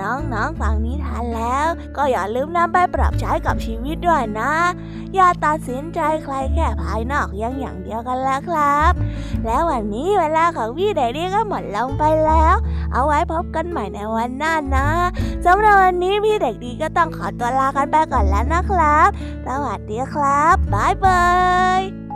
[0.00, 4.52] น้องๆฟังนิทานแล้ว ก็อย่าลืมนำไปปรับใช้กับชีวิตด้วยนะ
[5.14, 8.92] อย่าตัดสินใจใครแค่ภายนอกยังอย่างเดียวกันแล้วครับ
[9.44, 12.54] แล้ววันนี้เวลาของพี่เด็กดีก็หมดลงไปแล้ว
[12.92, 14.88] เอาไว้พบกันใหม่ในวันหน้านะ
[15.46, 19.08] สำหรับวันนี้พี่เด็กดีก็ต้องขอตัวลากันไปก่อนแล้วนะครับ
[19.46, 21.24] สวัสดีครับบ๊ายบา
[21.80, 22.13] ย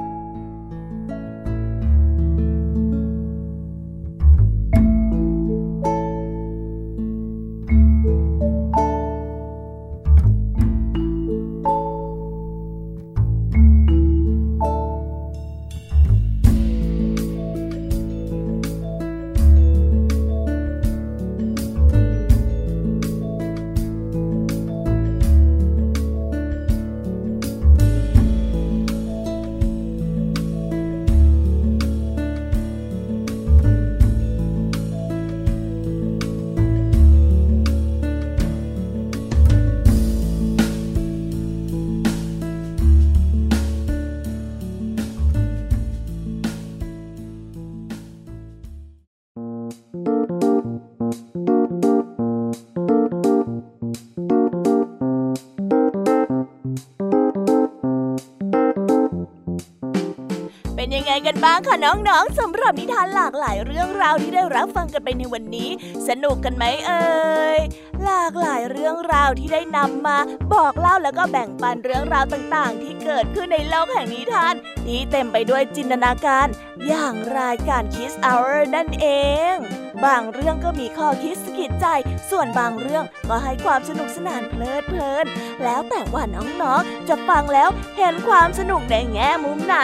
[61.45, 65.69] บ้างคะน้องๆสำหรับนิทานหลากหลายเรื่องราวที่ได้รับฟังกันไปในวันนี้
[66.09, 67.61] สนุกกันไหมเอ่ย
[68.05, 70.19] หลากหลายเรื่องราวที่ได้นำมา
[70.55, 74.55] บอกเล่าแล้วก็แบ่งปันเรื่องราวต่างๆ ที่เกิดขึ้นในโลกแห่งนิทาน
[74.87, 76.47] ที่เต็มไปด้วยจินตนาการ
[76.87, 79.07] อย่างรายการ Kiss Hour นั่นเอ
[79.55, 79.57] ง
[80.05, 81.87] บางเรื่องก็มีข้อคิดสะกิดใจ
[82.31, 85.25] ส่วนบางเรื่องก็ให้ความสนุกสนานเพลิดเพลิน
[85.65, 87.69] แล้วแต่ว่าน้องๆ จะฟังแล้ว
[87.99, 89.77] เห็นความสนุกในแง่มุมไหน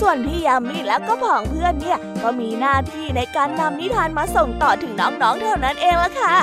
[0.00, 6.34] ส่วนพี่ยามีแล้วก็ผองเพื่อนเนี่ยก็มีหน้าที่ในการนำนิทานมาส่งต่อถึงน้องๆเท่านั้นเองละค่ะ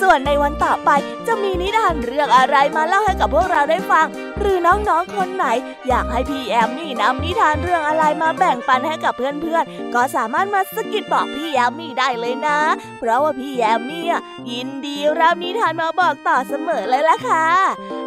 [0.00, 0.90] ส่วนในวันต่อไป
[1.26, 4.06] จะมีนิทานเรื่องอะไรมาเล่าให้กับพวกเราได้ฟัง
[4.38, 5.46] หรือน้องๆคนไหน
[5.88, 12.58] อยากให้พี่แอมมี่นำนิทานเรื่องอะไรมาแบ่งปันให้กับเพื่อนๆ ก็สามารถมาสะกิดบอกพี่แอมมี่ได้เลยนะ
[12.98, 14.06] เพราะว่าพี่แอมมี่
[14.50, 17.46] ยินดีรับนิทานมาบอกต่อเสมอเลยล่ะค่ะ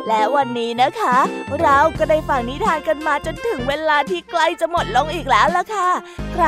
[0.08, 1.18] และวันนี้นะคะ
[1.62, 5.90] เราก็ได้ฟังนิทานกันมาจนถึงเวลาที่ใกล้จะหมดลงอีกแล้วล่ะค่ะ
[6.34, 6.46] ใคร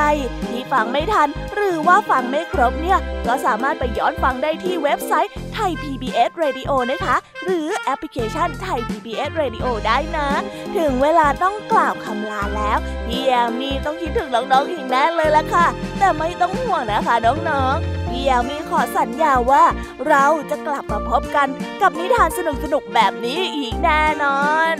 [0.50, 5.23] ที่ฟังไม่ทัน หรือว่าฟังไม่ครบเนี่ย ก็สามารถไปย้อนฟังได้ที่เว็บไซต์
[5.68, 10.28] ย PBS Radio นะคะ หรือแอปพลิเคชันไทย PBS Radio ได้นะ
[10.76, 15.66] ถึงเวลาต้องกล่าวคำลาแล้วพี่แอมมี่ต้องคิดถึงน้องๆอีกแน่เลยละค่ะ
[15.98, 19.64] แต่ไม่ต้องห่วงนะคะน้องๆพี่แอมมี่ขอสัญญาว่า
[20.08, 21.48] เราจะกลับมาพบกัน
[21.82, 22.40] กับนิทานส
[22.72, 24.42] นุกๆแบบนี้อีกแน่นอ
[24.72, 24.76] น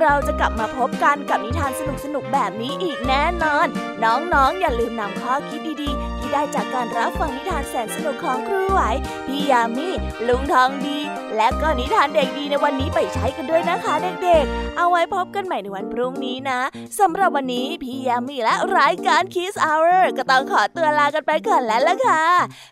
[0.00, 1.72] เราจะกลับมาพบกันกับนิทาน
[2.04, 3.66] สนุกๆแบบนี้อีกแน่นอน
[4.04, 8.80] น้องๆอย่าลืมนำข้อคิดดีๆ ได้จากการรับฟังนิทานแสนสนุกของครูไหว
[9.26, 9.88] พี่ยามี
[10.28, 10.98] ลุงทองดี
[11.36, 16.60] และก็นิทานเด็กดีในวันนี้ไปใช้กันด้วยนะคะเด็กๆ เอาไว้พบกันใหม่ในวันพรุ่งนี้นะ
[17.00, 22.24] สำหรับวันนี้พี่ยามีและรายการ Kiss Hour ก็ต้องขอตัวลากันไปก่อนแล้วล่ะค่ะ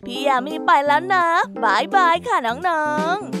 [0.05, 1.25] พี่ยามีไปแล้วนะ
[1.63, 2.85] bye bye ค่ะน้อ
[3.15, 3.40] งๆ